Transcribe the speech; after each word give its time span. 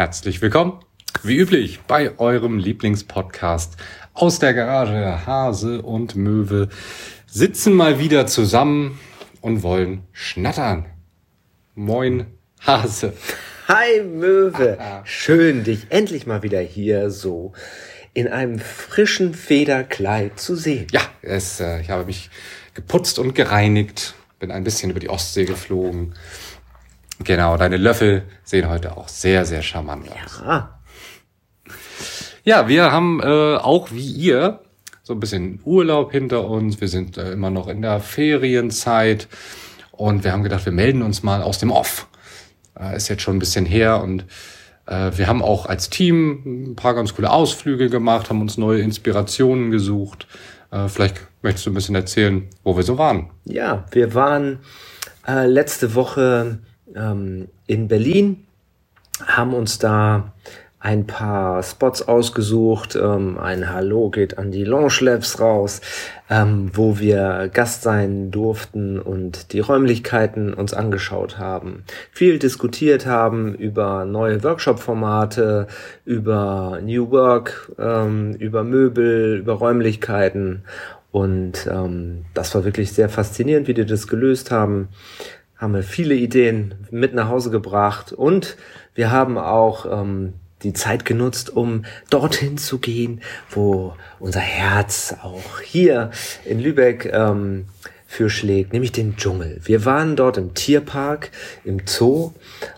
Herzlich 0.00 0.40
willkommen, 0.40 0.78
wie 1.24 1.38
üblich, 1.38 1.80
bei 1.88 2.16
eurem 2.20 2.56
Lieblingspodcast 2.56 3.76
aus 4.14 4.38
der 4.38 4.54
Garage. 4.54 5.26
Hase 5.26 5.82
und 5.82 6.14
Möwe 6.14 6.68
sitzen 7.26 7.74
mal 7.74 7.98
wieder 7.98 8.28
zusammen 8.28 9.00
und 9.40 9.64
wollen 9.64 10.04
schnattern. 10.12 10.86
Moin, 11.74 12.26
Hase. 12.64 13.12
Hi, 13.66 14.04
Möwe. 14.04 14.78
Schön, 15.02 15.64
dich 15.64 15.88
endlich 15.88 16.28
mal 16.28 16.44
wieder 16.44 16.60
hier 16.60 17.10
so 17.10 17.52
in 18.14 18.28
einem 18.28 18.60
frischen 18.60 19.34
Federkleid 19.34 20.38
zu 20.38 20.54
sehen. 20.54 20.86
Ja, 20.92 21.00
es, 21.22 21.58
äh, 21.58 21.80
ich 21.80 21.90
habe 21.90 22.04
mich 22.04 22.30
geputzt 22.74 23.18
und 23.18 23.34
gereinigt, 23.34 24.14
bin 24.38 24.52
ein 24.52 24.62
bisschen 24.62 24.92
über 24.92 25.00
die 25.00 25.10
Ostsee 25.10 25.44
geflogen. 25.44 26.14
Genau, 27.24 27.56
deine 27.56 27.76
Löffel 27.76 28.22
sehen 28.44 28.68
heute 28.68 28.96
auch 28.96 29.08
sehr, 29.08 29.44
sehr 29.44 29.62
charmant 29.62 30.08
aus. 30.10 30.42
Ja, 30.44 30.80
Ja, 32.44 32.68
wir 32.68 32.92
haben 32.92 33.20
äh, 33.20 33.56
auch 33.56 33.90
wie 33.92 34.10
ihr 34.10 34.60
so 35.02 35.14
ein 35.14 35.20
bisschen 35.20 35.60
Urlaub 35.64 36.12
hinter 36.12 36.48
uns. 36.48 36.80
Wir 36.80 36.88
sind 36.88 37.16
äh, 37.18 37.32
immer 37.32 37.50
noch 37.50 37.68
in 37.68 37.82
der 37.82 38.00
Ferienzeit 38.00 39.26
und 39.90 40.22
wir 40.22 40.32
haben 40.32 40.42
gedacht, 40.42 40.64
wir 40.64 40.72
melden 40.72 41.02
uns 41.02 41.22
mal 41.22 41.42
aus 41.42 41.58
dem 41.58 41.70
Off. 41.70 42.06
Äh, 42.78 42.96
ist 42.96 43.08
jetzt 43.08 43.22
schon 43.22 43.36
ein 43.36 43.40
bisschen 43.40 43.66
her 43.66 44.02
und 44.02 44.24
äh, 44.86 45.10
wir 45.16 45.26
haben 45.26 45.42
auch 45.42 45.66
als 45.66 45.90
Team 45.90 46.70
ein 46.70 46.76
paar 46.76 46.94
ganz 46.94 47.14
coole 47.14 47.30
Ausflüge 47.30 47.90
gemacht, 47.90 48.30
haben 48.30 48.40
uns 48.40 48.56
neue 48.58 48.80
Inspirationen 48.80 49.70
gesucht. 49.70 50.26
Äh, 50.70 50.88
vielleicht 50.88 51.16
möchtest 51.42 51.66
du 51.66 51.70
ein 51.70 51.74
bisschen 51.74 51.94
erzählen, 51.94 52.48
wo 52.62 52.76
wir 52.76 52.82
so 52.84 52.96
waren. 52.98 53.30
ja, 53.44 53.84
wir 53.90 54.14
waren 54.14 54.60
äh, 55.26 55.46
letzte 55.46 55.94
Woche 55.94 56.60
ähm, 56.94 57.48
in 57.66 57.88
Berlin, 57.88 58.44
haben 59.26 59.54
uns 59.54 59.78
da 59.78 60.32
ein 60.80 61.06
paar 61.06 61.62
Spots 61.62 62.02
ausgesucht. 62.06 62.96
Ähm, 62.96 63.36
ein 63.38 63.72
Hallo 63.72 64.10
geht 64.10 64.38
an 64.38 64.52
die 64.52 64.64
Lounge 64.64 64.98
Labs 65.00 65.40
raus, 65.40 65.80
ähm, 66.30 66.70
wo 66.72 66.98
wir 66.98 67.50
Gast 67.52 67.82
sein 67.82 68.30
durften 68.30 69.00
und 69.00 69.52
die 69.52 69.60
Räumlichkeiten 69.60 70.54
uns 70.54 70.74
angeschaut 70.74 71.38
haben. 71.38 71.82
Viel 72.12 72.38
diskutiert 72.38 73.06
haben 73.06 73.54
über 73.54 74.04
neue 74.04 74.42
Workshop-Formate, 74.44 75.66
über 76.04 76.78
New 76.82 77.10
Work, 77.10 77.72
ähm, 77.78 78.34
über 78.34 78.62
Möbel, 78.62 79.38
über 79.38 79.54
Räumlichkeiten. 79.54 80.62
Und 81.10 81.66
ähm, 81.68 82.26
das 82.34 82.54
war 82.54 82.64
wirklich 82.64 82.92
sehr 82.92 83.08
faszinierend, 83.08 83.66
wie 83.66 83.74
die 83.74 83.86
das 83.86 84.06
gelöst 84.06 84.50
haben. 84.50 84.88
Haben 85.58 85.74
wir 85.74 85.82
viele 85.82 86.14
Ideen 86.14 86.74
mit 86.90 87.14
nach 87.14 87.28
Hause 87.28 87.50
gebracht 87.50 88.12
und 88.12 88.56
wir 88.94 89.10
haben 89.10 89.38
auch 89.38 89.86
ähm, 89.90 90.34
die 90.62 90.72
Zeit 90.72 91.04
genutzt, 91.04 91.50
um 91.50 91.84
dorthin 92.10 92.58
zu 92.58 92.78
gehen, 92.78 93.20
wo 93.50 93.94
unser 94.18 94.40
Herz 94.40 95.16
auch 95.22 95.60
hier 95.60 96.10
in 96.44 96.60
Lübeck 96.60 97.10
ähm, 97.12 97.66
für 98.06 98.30
schlägt, 98.30 98.72
nämlich 98.72 98.92
den 98.92 99.16
Dschungel. 99.16 99.60
Wir 99.64 99.84
waren 99.84 100.16
dort 100.16 100.38
im 100.38 100.54
Tierpark, 100.54 101.30
im 101.64 101.82
Zoo 101.84 102.32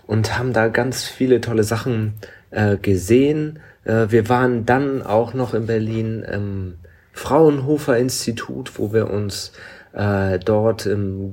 und 0.05 0.37
haben 0.37 0.51
da 0.51 0.67
ganz 0.67 1.05
viele 1.05 1.39
tolle 1.39 1.63
Sachen 1.63 2.15
äh, 2.49 2.77
gesehen. 2.77 3.59
Äh, 3.85 4.07
wir 4.09 4.27
waren 4.27 4.65
dann 4.65 5.01
auch 5.01 5.33
noch 5.33 5.53
in 5.53 5.67
Berlin 5.67 6.23
im 6.23 6.73
Fraunhofer 7.13 7.97
Institut, 7.97 8.77
wo 8.77 8.91
wir 8.91 9.09
uns 9.09 9.53
äh, 9.93 10.39
dort 10.39 10.85
im 10.85 11.31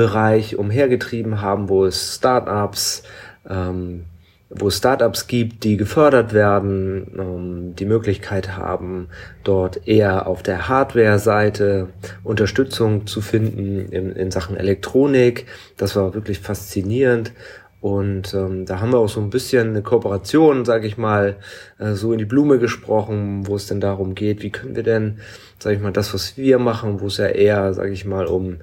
Gründerbereich 0.00 0.56
umhergetrieben 0.56 1.40
haben, 1.40 1.68
wo 1.68 1.84
es 1.84 2.16
Startups, 2.16 3.02
ähm, 3.48 4.04
wo 4.48 4.68
es 4.68 4.78
Startups 4.78 5.26
gibt, 5.26 5.62
die 5.62 5.76
gefördert 5.76 6.32
werden, 6.32 7.06
ähm, 7.18 7.76
die 7.76 7.84
Möglichkeit 7.84 8.56
haben, 8.56 9.08
dort 9.44 9.86
eher 9.86 10.26
auf 10.26 10.42
der 10.42 10.68
Hardware-Seite 10.68 11.88
Unterstützung 12.24 13.06
zu 13.06 13.20
finden 13.20 13.90
in, 13.90 14.12
in 14.12 14.30
Sachen 14.30 14.56
Elektronik. 14.56 15.46
Das 15.76 15.94
war 15.96 16.14
wirklich 16.14 16.40
faszinierend. 16.40 17.32
Und 17.80 18.34
ähm, 18.34 18.66
da 18.66 18.80
haben 18.80 18.92
wir 18.92 18.98
auch 18.98 19.08
so 19.08 19.20
ein 19.20 19.30
bisschen 19.30 19.70
eine 19.70 19.82
Kooperation, 19.82 20.66
sage 20.66 20.86
ich 20.86 20.98
mal, 20.98 21.36
äh, 21.78 21.92
so 21.92 22.12
in 22.12 22.18
die 22.18 22.26
Blume 22.26 22.58
gesprochen, 22.58 23.46
wo 23.46 23.56
es 23.56 23.68
denn 23.68 23.80
darum 23.80 24.14
geht, 24.14 24.42
wie 24.42 24.50
können 24.50 24.76
wir 24.76 24.82
denn, 24.82 25.18
sage 25.58 25.76
ich 25.76 25.82
mal, 25.82 25.92
das, 25.92 26.12
was 26.12 26.36
wir 26.36 26.58
machen, 26.58 27.00
wo 27.00 27.06
es 27.06 27.16
ja 27.16 27.26
eher, 27.26 27.72
sage 27.72 27.92
ich 27.92 28.04
mal, 28.04 28.26
um 28.26 28.58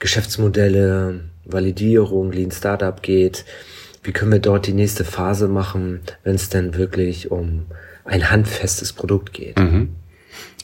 Geschäftsmodelle, 0.00 1.20
Validierung, 1.44 2.32
Lean 2.32 2.50
Startup 2.50 3.00
geht, 3.00 3.44
wie 4.02 4.12
können 4.12 4.32
wir 4.32 4.40
dort 4.40 4.66
die 4.66 4.72
nächste 4.72 5.04
Phase 5.04 5.46
machen, 5.46 6.00
wenn 6.24 6.34
es 6.34 6.48
denn 6.48 6.74
wirklich 6.74 7.30
um 7.30 7.66
ein 8.04 8.30
handfestes 8.30 8.92
Produkt 8.92 9.32
geht. 9.32 9.58
Mhm. 9.58 9.90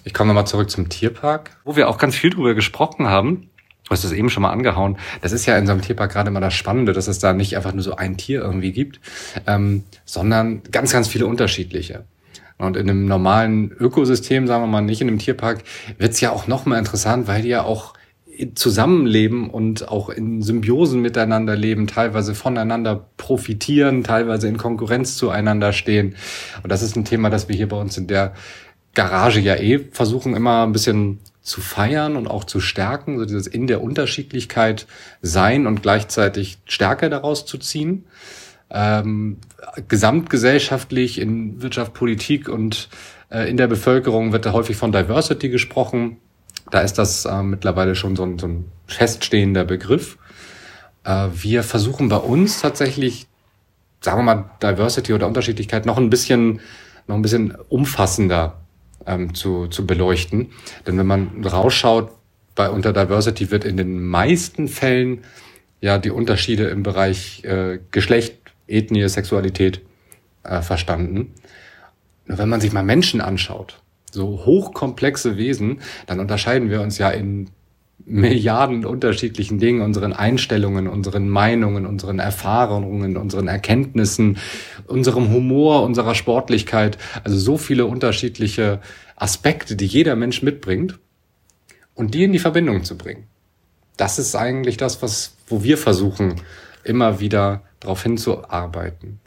Ich 0.05 0.15
komme 0.15 0.29
nochmal 0.29 0.47
zurück 0.47 0.71
zum 0.71 0.89
Tierpark, 0.89 1.51
wo 1.65 1.77
wir 1.77 1.89
auch 1.89 1.99
ganz 1.99 2.15
viel 2.15 2.31
drüber 2.31 2.55
gesprochen 2.55 3.09
haben. 3.09 3.51
Du 3.85 3.91
hast 3.91 4.05
es 4.05 4.13
eben 4.13 4.31
schon 4.31 4.43
mal 4.43 4.51
angehauen. 4.51 4.99
Das 5.21 5.33
ist 5.33 5.47
ja 5.47 5.57
in 5.59 5.67
so 5.67 5.73
einem 5.73 5.83
Tierpark 5.83 6.13
gerade 6.13 6.29
immer 6.29 6.41
das 6.41 6.55
Spannende, 6.55 6.93
dass 6.93 7.07
es 7.07 7.19
da 7.19 7.33
nicht 7.33 7.57
einfach 7.57 7.73
nur 7.73 7.83
so 7.83 7.95
ein 7.97 8.17
Tier 8.17 8.41
irgendwie 8.41 8.73
gibt, 8.73 9.01
ähm, 9.47 9.85
sondern 10.05 10.63
ganz, 10.73 10.93
ganz 10.93 11.09
viele 11.09 11.27
unterschiedliche. 11.27 12.05
Und 12.59 12.77
in 12.77 12.89
einem 12.89 13.07
normalen 13.07 13.71
Ökosystem, 13.71 14.47
sagen 14.47 14.63
wir 14.63 14.69
mal 14.69 14.81
nicht 14.81 15.03
in 15.03 15.09
einem 15.09 15.19
Tierpark, 15.19 15.63
wird's 15.99 16.21
ja 16.21 16.31
auch 16.31 16.47
noch 16.47 16.65
mal 16.65 16.79
interessant, 16.79 17.29
weil 17.29 17.43
die 17.43 17.49
ja 17.49 17.65
auch 17.65 17.96
zusammenleben 18.55 19.51
und 19.51 19.89
auch 19.89 20.09
in 20.09 20.43
Symbiosen 20.43 21.01
miteinander 21.01 21.57
leben, 21.57 21.87
teilweise 21.87 22.35
voneinander 22.35 23.07
profitieren, 23.17 24.05
teilweise 24.05 24.49
in 24.49 24.57
Konkurrenz 24.57 25.17
zueinander 25.17 25.73
stehen. 25.73 26.17
Und 26.63 26.71
das 26.71 26.83
ist 26.83 26.97
ein 26.97 27.05
Thema, 27.05 27.31
das 27.31 27.49
wir 27.49 27.57
hier 27.57 27.69
bei 27.69 27.79
uns 27.79 27.97
in 27.97 28.07
der 28.07 28.35
Garage 28.95 29.41
ja 29.41 29.57
eh 29.57 29.79
versuchen 29.93 30.35
immer 30.35 30.67
ein 30.67 30.73
bisschen 30.73 31.19
zu 31.43 31.61
feiern 31.61 32.17
und 32.17 32.27
auch 32.27 32.45
zu 32.45 32.61
stärken, 32.61 33.19
so 33.19 33.25
dieses 33.25 33.47
in 33.47 33.69
der 33.69 33.83
Unterschiedlichkeit 33.83 34.87
sein 35.23 35.67
und 35.67 35.83
gleichzeitig 35.83 36.59
Stärke 36.65 37.09
daraus 37.09 37.47
zu 37.47 37.59
ziehen. 37.59 38.07
Ähm, 38.69 39.39
gesamtgesellschaftlich 39.87 41.21
in 41.21 41.63
Wirtschaft, 41.63 41.95
Politik 41.95 42.49
und 42.49 42.89
äh, 43.31 43.49
in 43.49 43.57
der 43.57 43.69
Bevölkerung 43.69 44.33
wird 44.33 44.45
da 44.45 44.53
häufig 44.53 44.77
von 44.77 44.91
Diversity 44.91 45.51
gesprochen. 45.51 46.17
Da 46.71 46.81
ist 46.81 46.95
das 46.95 47.25
äh, 47.25 47.43
mittlerweile 47.43 47.95
schon 47.95 48.17
so 48.17 48.25
ein, 48.25 48.39
so 48.39 48.47
ein 48.47 48.71
feststehender 48.87 49.65
Begriff. 49.65 50.19
Äh, 51.05 51.29
wir 51.33 51.63
versuchen 51.63 52.09
bei 52.09 52.17
uns 52.17 52.61
tatsächlich, 52.61 53.27
sagen 54.01 54.19
wir 54.19 54.35
mal, 54.35 54.51
Diversity 54.63 55.13
oder 55.13 55.27
Unterschiedlichkeit 55.27 55.87
noch 55.87 55.99
ein 55.99 56.11
bisschen, 56.11 56.61
noch 57.07 57.17
ein 57.17 57.23
bisschen 57.23 57.55
umfassender 57.69 58.59
ähm, 59.07 59.35
zu, 59.35 59.69
zu 59.69 59.87
beleuchten. 59.87 60.51
Denn 60.87 60.99
wenn 60.99 61.07
man 61.07 61.45
rausschaut, 61.45 62.11
bei 62.55 62.71
unter 62.71 62.93
Diversity 62.93 63.51
wird 63.51 63.65
in 63.65 63.77
den 63.77 64.05
meisten 64.05 64.67
Fällen 64.67 65.25
ja 65.81 65.99
die 65.99 66.11
Unterschiede 66.11 66.65
im 66.69 66.83
Bereich 66.83 67.45
äh, 67.45 67.79
Geschlecht, 67.91 68.39
Ethnie, 68.67 69.09
Sexualität 69.09 69.83
äh, 70.43 70.63
verstanden. 70.63 71.35
Nur 72.27 72.39
wenn 72.39 72.49
man 72.49 72.61
sich 72.61 72.73
mal 72.73 72.83
Menschen 72.83 73.21
anschaut, 73.21 73.81
so 74.11 74.45
hochkomplexe 74.45 75.37
Wesen, 75.37 75.81
dann 76.07 76.21
unterscheiden 76.21 76.71
wir 76.71 76.81
uns 76.81 76.99
ja 76.99 77.11
in 77.11 77.51
Milliarden 78.05 78.85
unterschiedlichen 78.85 79.59
Dingen, 79.59 79.81
unseren 79.81 80.13
Einstellungen, 80.13 80.87
unseren 80.87 81.29
Meinungen, 81.29 81.87
unseren 81.87 82.21
Erfahrungen, 82.21 83.17
unseren 83.17 83.49
Erkenntnissen, 83.49 84.39
unserem 84.87 85.33
Humor, 85.33 85.83
unserer 85.83 86.15
Sportlichkeit. 86.15 86.99
Also 87.25 87.37
so 87.37 87.59
viele 87.59 87.87
unterschiedliche 87.87 88.81
Aspekte, 89.17 89.75
die 89.75 89.87
jeder 89.87 90.15
Mensch 90.15 90.43
mitbringt 90.43 91.01
und 91.95 92.15
die 92.15 92.23
in 92.23 92.33
die 92.33 92.39
Verbindung 92.39 92.85
zu 92.85 92.97
bringen. 92.97 93.27
Das 93.97 94.19
ist 94.19 94.37
eigentlich 94.37 94.77
das, 94.77 95.03
was, 95.03 95.37
wo 95.49 95.65
wir 95.65 95.77
versuchen, 95.77 96.37
immer 96.85 97.19
wieder 97.19 97.63
darauf 97.81 98.03
hinzuarbeiten. 98.03 99.21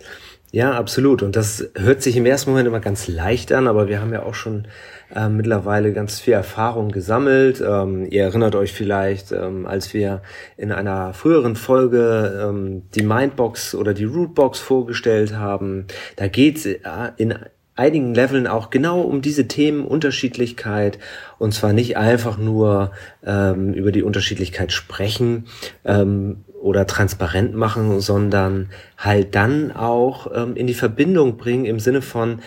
Ja, 0.51 0.71
absolut. 0.71 1.21
Und 1.21 1.35
das 1.35 1.69
hört 1.75 2.01
sich 2.01 2.17
im 2.17 2.25
ersten 2.25 2.49
Moment 2.49 2.67
immer 2.67 2.79
ganz 2.79 3.07
leicht 3.07 3.51
an, 3.51 3.67
aber 3.67 3.87
wir 3.87 4.01
haben 4.01 4.11
ja 4.11 4.23
auch 4.23 4.33
schon 4.33 4.67
äh, 5.15 5.29
mittlerweile 5.29 5.93
ganz 5.93 6.19
viel 6.19 6.33
Erfahrung 6.33 6.89
gesammelt. 6.89 7.61
Ähm, 7.61 8.07
ihr 8.09 8.23
erinnert 8.23 8.55
euch 8.55 8.73
vielleicht, 8.73 9.31
ähm, 9.31 9.67
als 9.67 9.93
wir 9.93 10.23
in 10.57 10.71
einer 10.71 11.13
früheren 11.13 11.55
Folge 11.55 12.47
ähm, 12.49 12.81
die 12.95 13.03
Mindbox 13.03 13.75
oder 13.75 13.93
die 13.93 14.05
Rootbox 14.05 14.59
vorgestellt 14.59 15.35
haben. 15.35 15.85
Da 16.15 16.27
geht's 16.27 16.65
äh, 16.65 16.79
in 17.17 17.35
einigen 17.75 18.15
Leveln 18.15 18.47
auch 18.47 18.71
genau 18.71 19.01
um 19.01 19.21
diese 19.21 19.47
Themen 19.47 19.85
Unterschiedlichkeit 19.85 20.99
und 21.37 21.53
zwar 21.53 21.73
nicht 21.73 21.95
einfach 21.95 22.37
nur 22.37 22.91
ähm, 23.23 23.73
über 23.73 23.91
die 23.91 24.03
Unterschiedlichkeit 24.03 24.73
sprechen 24.73 25.45
ähm, 25.85 26.43
oder 26.61 26.87
transparent 26.87 27.55
machen, 27.55 28.01
sondern 28.01 28.69
halt 28.97 29.35
dann 29.35 29.71
auch 29.71 30.27
ähm, 30.33 30.55
in 30.55 30.67
die 30.67 30.73
Verbindung 30.73 31.37
bringen 31.37 31.65
im 31.65 31.79
Sinne 31.79 32.01
von 32.01 32.39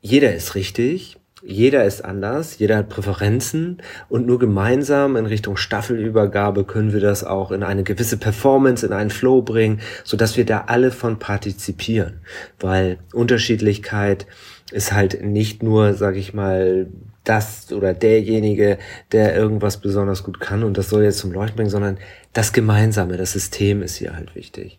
jeder 0.00 0.34
ist 0.34 0.54
richtig 0.54 1.18
jeder 1.44 1.84
ist 1.84 2.04
anders, 2.04 2.58
jeder 2.58 2.76
hat 2.76 2.88
Präferenzen 2.88 3.78
und 4.08 4.26
nur 4.26 4.38
gemeinsam 4.38 5.16
in 5.16 5.26
Richtung 5.26 5.56
Staffelübergabe 5.56 6.64
können 6.64 6.92
wir 6.92 7.00
das 7.00 7.24
auch 7.24 7.50
in 7.50 7.62
eine 7.62 7.82
gewisse 7.82 8.16
Performance, 8.16 8.86
in 8.86 8.92
einen 8.92 9.10
Flow 9.10 9.42
bringen, 9.42 9.80
so 10.04 10.16
dass 10.16 10.36
wir 10.36 10.46
da 10.46 10.64
alle 10.68 10.92
von 10.92 11.18
partizipieren, 11.18 12.20
weil 12.60 12.98
Unterschiedlichkeit 13.12 14.26
ist 14.70 14.92
halt 14.92 15.22
nicht 15.24 15.62
nur, 15.62 15.94
sag 15.94 16.16
ich 16.16 16.32
mal, 16.32 16.86
das 17.24 17.72
oder 17.72 17.94
derjenige, 17.94 18.78
der 19.12 19.34
irgendwas 19.36 19.76
besonders 19.76 20.24
gut 20.24 20.40
kann 20.40 20.64
und 20.64 20.78
das 20.78 20.88
soll 20.88 21.02
jetzt 21.04 21.18
zum 21.18 21.32
Leuchten 21.32 21.56
bringen, 21.56 21.70
sondern 21.70 21.98
das 22.32 22.52
Gemeinsame, 22.52 23.16
das 23.16 23.32
System 23.32 23.82
ist 23.82 23.96
hier 23.96 24.14
halt 24.16 24.34
wichtig 24.34 24.78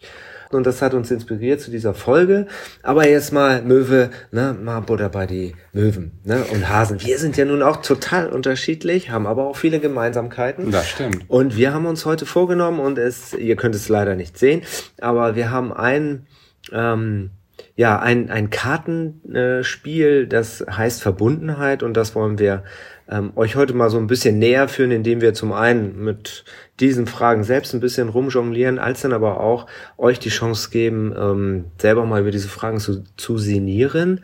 und 0.54 0.66
das 0.66 0.82
hat 0.82 0.94
uns 0.94 1.12
inspiriert 1.12 1.62
zu 1.62 1.72
dieser 1.72 1.94
Folge. 1.94 2.48
Aber 2.82 3.08
jetzt 3.08 3.34
mal 3.34 3.62
Möwe, 3.62 4.10
ne, 4.32 4.56
mal 4.60 4.80
Butter 4.82 5.10
bei 5.10 5.26
die 5.26 5.56
Möwen 5.72 6.12
ne, 6.24 6.44
und 6.52 6.70
Hasen. 6.70 7.02
Wir 7.02 7.18
sind 7.18 7.38
ja 7.38 7.46
nun 7.46 7.62
auch 7.62 7.78
total 7.78 8.30
unterschiedlich, 8.30 9.10
haben 9.10 9.28
aber 9.28 9.46
auch 9.46 9.56
viele 9.56 9.80
Gemeinsamkeiten. 9.80 10.72
Das 10.72 10.90
stimmt. 10.90 11.26
Und 11.28 11.58
wir 11.58 11.74
haben 11.74 11.86
uns 11.86 12.06
heute 12.06 12.26
vorgenommen 12.26 12.80
und 12.80 12.98
es, 12.98 13.34
ihr 13.34 13.56
könnt 13.56 13.76
es 13.76 13.90
leider 13.90 14.16
nicht 14.16 14.38
sehen, 14.38 14.62
aber 15.00 15.36
wir 15.36 15.52
haben 15.52 15.74
ein 15.74 16.28
ähm, 16.72 17.32
ja, 17.76 18.00
ein, 18.00 18.30
ein 18.30 18.52
Kartenspiel, 18.52 20.28
das 20.28 20.64
heißt 20.70 21.02
Verbundenheit 21.02 21.82
und 21.82 21.96
das 21.96 22.14
wollen 22.14 22.38
wir 22.38 22.64
ähm, 23.10 23.32
euch 23.36 23.56
heute 23.56 23.74
mal 23.74 23.90
so 23.90 23.98
ein 23.98 24.08
bisschen 24.08 24.40
näher 24.40 24.68
führen, 24.68 24.92
indem 24.92 25.22
wir 25.22 25.34
zum 25.34 25.52
einen 25.52 26.04
mit 26.04 26.46
diesen 26.80 27.06
Fragen 27.06 27.44
selbst 27.44 27.74
ein 27.74 27.80
bisschen 27.80 28.10
rumjonglieren, 28.10 28.80
als 28.80 29.02
dann 29.02 29.14
aber 29.14 29.40
auch 29.40 29.68
euch 29.98 30.20
die 30.20 30.30
Chance 30.30 30.70
geben, 30.72 31.14
ähm, 31.18 31.66
selber 31.80 32.06
mal 32.06 32.22
über 32.22 32.32
diese 32.32 32.48
Fragen 32.48 32.80
zu, 32.80 33.04
zu 33.16 33.38
sinnieren. 33.38 34.22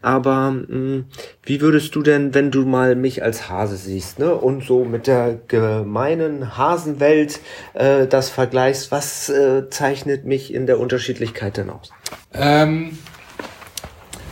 Aber 0.00 0.50
mh, 0.50 0.66
hm, 0.68 1.04
wie 1.42 1.60
würdest 1.60 1.94
du 1.94 2.02
denn, 2.02 2.34
wenn 2.34 2.50
du 2.50 2.64
mal 2.64 2.96
mich 2.96 3.22
als 3.22 3.50
Hase 3.50 3.76
siehst, 3.76 4.18
ne, 4.18 4.34
und 4.34 4.64
so 4.64 4.84
mit 4.84 5.06
der 5.06 5.38
gemeinen 5.46 6.56
Hasenwelt 6.56 7.40
äh, 7.74 8.06
das 8.06 8.30
vergleichst, 8.30 8.90
was 8.90 9.28
äh, 9.28 9.68
zeichnet 9.68 10.24
mich 10.24 10.54
in 10.54 10.66
der 10.66 10.80
Unterschiedlichkeit 10.80 11.58
denn 11.58 11.68
aus? 11.68 11.90
Ähm, 12.32 12.98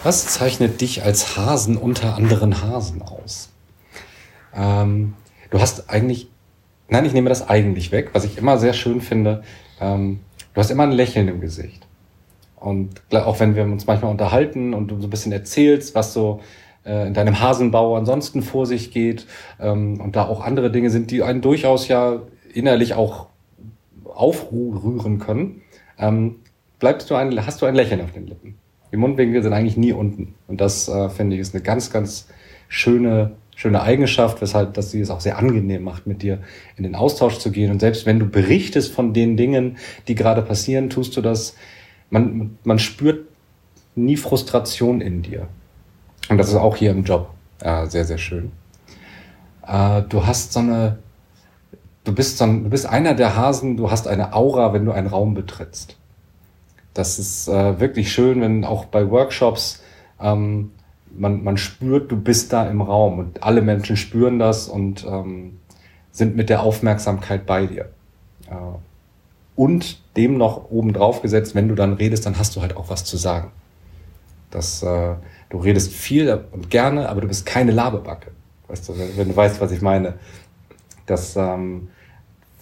was 0.04 0.26
zeichnet 0.26 0.80
dich 0.80 1.02
als 1.02 1.36
Hasen 1.36 1.76
unter 1.76 2.16
anderen 2.16 2.62
Hasen 2.62 3.02
aus? 3.02 3.50
Ähm, 4.54 5.14
du 5.50 5.60
hast 5.60 5.90
eigentlich, 5.90 6.28
nein, 6.88 7.04
ich 7.04 7.12
nehme 7.12 7.28
das 7.28 7.48
eigentlich 7.48 7.92
weg, 7.92 8.10
was 8.12 8.24
ich 8.24 8.38
immer 8.38 8.58
sehr 8.58 8.72
schön 8.72 9.00
finde. 9.00 9.42
Ähm, 9.80 10.20
du 10.54 10.60
hast 10.60 10.70
immer 10.70 10.84
ein 10.84 10.92
Lächeln 10.92 11.28
im 11.28 11.40
Gesicht. 11.40 11.86
Und 12.56 13.00
auch 13.12 13.38
wenn 13.40 13.54
wir 13.54 13.62
uns 13.62 13.86
manchmal 13.86 14.10
unterhalten 14.10 14.74
und 14.74 14.88
du 14.88 15.00
so 15.00 15.06
ein 15.06 15.10
bisschen 15.10 15.32
erzählst, 15.32 15.94
was 15.94 16.12
so 16.12 16.40
äh, 16.84 17.06
in 17.06 17.14
deinem 17.14 17.40
Hasenbau 17.40 17.96
ansonsten 17.96 18.42
vor 18.42 18.66
sich 18.66 18.90
geht 18.90 19.26
ähm, 19.60 20.00
und 20.00 20.16
da 20.16 20.26
auch 20.26 20.40
andere 20.40 20.72
Dinge 20.72 20.90
sind, 20.90 21.10
die 21.10 21.22
einen 21.22 21.40
durchaus 21.40 21.86
ja 21.86 22.22
innerlich 22.52 22.94
auch 22.94 23.28
aufrühren 24.04 25.18
können, 25.20 25.62
ähm, 25.98 26.36
bleibst 26.78 27.10
du 27.10 27.14
ein, 27.14 27.46
hast 27.46 27.62
du 27.62 27.66
ein 27.66 27.74
Lächeln 27.74 28.00
auf 28.00 28.12
den 28.12 28.26
Lippen. 28.26 28.58
Die 28.90 28.96
Mundwinkel 28.96 29.42
sind 29.42 29.52
eigentlich 29.52 29.76
nie 29.76 29.92
unten. 29.92 30.34
Und 30.46 30.60
das, 30.60 30.88
äh, 30.88 31.08
finde 31.10 31.36
ich, 31.36 31.42
ist 31.42 31.54
eine 31.54 31.62
ganz, 31.62 31.92
ganz 31.92 32.28
schöne 32.68 33.32
schöne 33.58 33.82
Eigenschaft, 33.82 34.40
weshalb 34.40 34.74
dass 34.74 34.92
sie 34.92 35.00
es 35.00 35.10
auch 35.10 35.18
sehr 35.18 35.36
angenehm 35.36 35.82
macht, 35.82 36.06
mit 36.06 36.22
dir 36.22 36.38
in 36.76 36.84
den 36.84 36.94
Austausch 36.94 37.38
zu 37.38 37.50
gehen. 37.50 37.72
Und 37.72 37.80
selbst 37.80 38.06
wenn 38.06 38.20
du 38.20 38.26
berichtest 38.26 38.92
von 38.92 39.12
den 39.12 39.36
Dingen, 39.36 39.78
die 40.06 40.14
gerade 40.14 40.42
passieren, 40.42 40.90
tust 40.90 41.16
du 41.16 41.20
das, 41.20 41.56
man, 42.08 42.56
man 42.62 42.78
spürt 42.78 43.26
nie 43.96 44.16
Frustration 44.16 45.00
in 45.00 45.22
dir. 45.22 45.48
Und 46.28 46.38
das 46.38 46.50
ist 46.50 46.54
auch 46.54 46.76
hier 46.76 46.92
im 46.92 47.02
Job 47.02 47.30
äh, 47.60 47.86
sehr, 47.86 48.04
sehr 48.04 48.18
schön. 48.18 48.52
Äh, 49.66 50.02
du 50.02 50.24
hast 50.24 50.52
so 50.52 50.60
eine, 50.60 51.00
du 52.04 52.14
bist 52.14 52.38
so 52.38 52.44
ein, 52.44 52.62
du 52.62 52.70
bist 52.70 52.86
einer 52.86 53.14
der 53.14 53.34
Hasen, 53.34 53.76
du 53.76 53.90
hast 53.90 54.06
eine 54.06 54.34
Aura, 54.34 54.72
wenn 54.72 54.84
du 54.84 54.92
einen 54.92 55.08
Raum 55.08 55.34
betrittst. 55.34 55.96
Das 56.94 57.18
ist 57.18 57.48
äh, 57.48 57.80
wirklich 57.80 58.12
schön, 58.12 58.40
wenn 58.40 58.64
auch 58.64 58.84
bei 58.84 59.10
Workshops 59.10 59.82
ähm, 60.20 60.70
man, 61.18 61.42
man 61.44 61.56
spürt, 61.56 62.10
du 62.10 62.16
bist 62.16 62.52
da 62.52 62.68
im 62.68 62.80
Raum 62.80 63.18
und 63.18 63.42
alle 63.42 63.62
Menschen 63.62 63.96
spüren 63.96 64.38
das 64.38 64.68
und 64.68 65.06
ähm, 65.06 65.58
sind 66.12 66.36
mit 66.36 66.48
der 66.48 66.62
Aufmerksamkeit 66.62 67.46
bei 67.46 67.66
dir. 67.66 67.90
Äh, 68.48 68.54
und 69.56 70.00
dem 70.16 70.38
noch 70.38 70.70
oben 70.70 70.92
drauf 70.92 71.20
gesetzt, 71.22 71.54
wenn 71.54 71.68
du 71.68 71.74
dann 71.74 71.94
redest, 71.94 72.26
dann 72.26 72.38
hast 72.38 72.54
du 72.54 72.60
halt 72.60 72.76
auch 72.76 72.90
was 72.90 73.04
zu 73.04 73.16
sagen. 73.16 73.50
Das, 74.50 74.82
äh, 74.82 75.14
du 75.50 75.58
redest 75.58 75.92
viel 75.92 76.44
und 76.52 76.70
gerne, 76.70 77.08
aber 77.08 77.20
du 77.20 77.28
bist 77.28 77.44
keine 77.44 77.72
Labebacke. 77.72 78.30
Weißt 78.68 78.88
du, 78.88 78.94
wenn 79.16 79.28
du 79.28 79.36
weißt, 79.36 79.60
was 79.60 79.72
ich 79.72 79.80
meine. 79.80 80.14
Das, 81.06 81.36
ähm, 81.36 81.88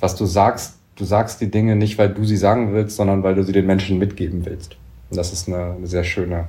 was 0.01 0.15
du 0.17 0.25
sagst, 0.25 0.77
du 0.95 1.05
sagst 1.05 1.41
die 1.41 1.51
Dinge 1.51 1.77
nicht, 1.77 1.99
weil 1.99 2.11
du 2.11 2.25
sie 2.25 2.37
sagen 2.37 2.73
willst, 2.73 2.97
sondern 2.97 3.23
weil 3.23 3.35
du 3.35 3.43
sie 3.43 3.53
den 3.53 3.67
Menschen 3.67 3.99
mitgeben 3.99 4.47
willst. 4.47 4.77
Und 5.11 5.17
das 5.17 5.33
ist 5.33 5.49
eine, 5.49 5.75
eine 5.77 5.87
sehr 5.87 6.05
schöne, 6.05 6.49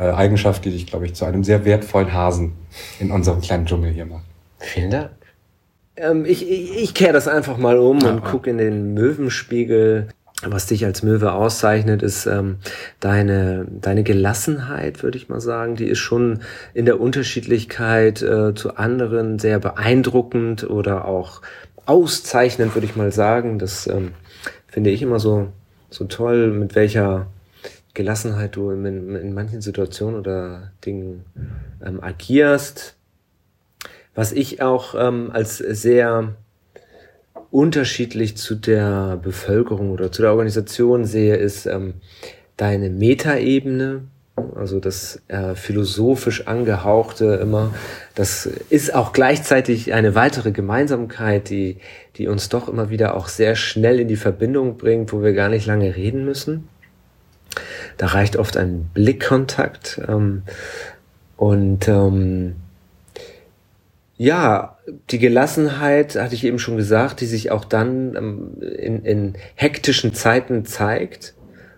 Eigenschaft, 0.00 0.64
die 0.64 0.70
dich, 0.70 0.86
glaube 0.86 1.06
ich, 1.06 1.14
zu 1.14 1.24
einem 1.24 1.44
sehr 1.44 1.64
wertvollen 1.64 2.12
Hasen 2.12 2.52
in 2.98 3.10
unserem 3.10 3.40
kleinen 3.40 3.66
Dschungel 3.66 3.92
hier 3.92 4.06
macht. 4.06 4.24
Vielen 4.58 4.90
Dank. 4.90 5.10
Ähm, 5.96 6.24
ich 6.24 6.48
ich, 6.48 6.76
ich 6.76 6.94
kehre 6.94 7.12
das 7.12 7.28
einfach 7.28 7.58
mal 7.58 7.78
um 7.78 7.98
ja, 8.00 8.10
und 8.10 8.24
gucke 8.24 8.50
in 8.50 8.58
den 8.58 8.94
Möwenspiegel. 8.94 10.08
Was 10.42 10.64
dich 10.64 10.86
als 10.86 11.02
Möwe 11.02 11.32
auszeichnet, 11.32 12.02
ist 12.02 12.24
ähm, 12.24 12.60
deine, 12.98 13.66
deine 13.68 14.02
Gelassenheit, 14.02 15.02
würde 15.02 15.18
ich 15.18 15.28
mal 15.28 15.40
sagen. 15.40 15.76
Die 15.76 15.84
ist 15.84 15.98
schon 15.98 16.40
in 16.72 16.86
der 16.86 16.98
Unterschiedlichkeit 16.98 18.22
äh, 18.22 18.54
zu 18.54 18.76
anderen 18.76 19.38
sehr 19.38 19.58
beeindruckend 19.58 20.64
oder 20.64 21.04
auch 21.04 21.42
auszeichnend, 21.84 22.74
würde 22.74 22.86
ich 22.86 22.96
mal 22.96 23.12
sagen. 23.12 23.58
Das 23.58 23.86
ähm, 23.86 24.12
finde 24.66 24.88
ich 24.88 25.02
immer 25.02 25.20
so, 25.20 25.48
so 25.90 26.06
toll, 26.06 26.50
mit 26.52 26.74
welcher 26.74 27.26
Gelassenheit 27.94 28.56
du 28.56 28.70
in, 28.70 28.84
in 29.16 29.34
manchen 29.34 29.60
Situationen 29.60 30.18
oder 30.18 30.72
Dingen 30.84 31.24
ähm, 31.84 32.02
agierst. 32.02 32.96
Was 34.14 34.32
ich 34.32 34.62
auch 34.62 34.94
ähm, 34.96 35.30
als 35.32 35.58
sehr 35.58 36.34
unterschiedlich 37.50 38.36
zu 38.36 38.54
der 38.54 39.18
Bevölkerung 39.22 39.90
oder 39.90 40.12
zu 40.12 40.22
der 40.22 40.30
Organisation 40.30 41.04
sehe, 41.04 41.36
ist 41.36 41.66
ähm, 41.66 41.94
deine 42.56 42.90
Metaebene, 42.90 44.02
also 44.54 44.78
das 44.78 45.20
äh, 45.28 45.54
philosophisch 45.54 46.46
angehauchte 46.46 47.38
immer. 47.42 47.74
Das 48.14 48.46
ist 48.46 48.94
auch 48.94 49.12
gleichzeitig 49.12 49.92
eine 49.92 50.14
weitere 50.14 50.52
Gemeinsamkeit, 50.52 51.50
die, 51.50 51.78
die 52.16 52.28
uns 52.28 52.48
doch 52.48 52.68
immer 52.68 52.90
wieder 52.90 53.16
auch 53.16 53.28
sehr 53.28 53.56
schnell 53.56 54.00
in 54.00 54.08
die 54.08 54.16
Verbindung 54.16 54.76
bringt, 54.76 55.12
wo 55.12 55.22
wir 55.22 55.32
gar 55.32 55.48
nicht 55.48 55.66
lange 55.66 55.96
reden 55.96 56.24
müssen. 56.24 56.68
Da 57.96 58.06
reicht 58.06 58.36
oft 58.36 58.56
ein 58.56 58.90
Blickkontakt. 58.94 60.00
Ähm, 60.08 60.42
und 61.36 61.88
ähm, 61.88 62.56
ja, 64.16 64.76
die 65.10 65.18
Gelassenheit, 65.18 66.16
hatte 66.16 66.34
ich 66.34 66.44
eben 66.44 66.58
schon 66.58 66.76
gesagt, 66.76 67.22
die 67.22 67.26
sich 67.26 67.50
auch 67.50 67.64
dann 67.64 68.14
ähm, 68.16 68.60
in, 68.60 69.04
in 69.04 69.34
hektischen 69.54 70.12
Zeiten 70.12 70.66
zeigt, 70.66 71.34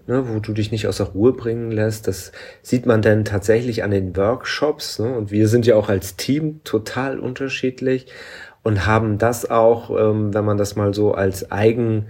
ne, 0.08 0.28
wo 0.28 0.40
du 0.40 0.52
dich 0.52 0.72
nicht 0.72 0.88
aus 0.88 0.96
der 0.96 1.06
Ruhe 1.06 1.32
bringen 1.32 1.70
lässt. 1.70 2.08
Das 2.08 2.32
sieht 2.62 2.86
man 2.86 3.00
dann 3.00 3.24
tatsächlich 3.24 3.84
an 3.84 3.92
den 3.92 4.16
Workshops. 4.16 4.98
Ne? 4.98 5.14
Und 5.14 5.30
wir 5.30 5.46
sind 5.46 5.66
ja 5.66 5.76
auch 5.76 5.88
als 5.88 6.16
Team 6.16 6.60
total 6.64 7.20
unterschiedlich 7.20 8.06
und 8.64 8.86
haben 8.86 9.18
das 9.18 9.48
auch, 9.48 9.90
ähm, 9.90 10.34
wenn 10.34 10.44
man 10.44 10.58
das 10.58 10.74
mal 10.76 10.94
so 10.94 11.12
als 11.14 11.52
eigen 11.52 12.06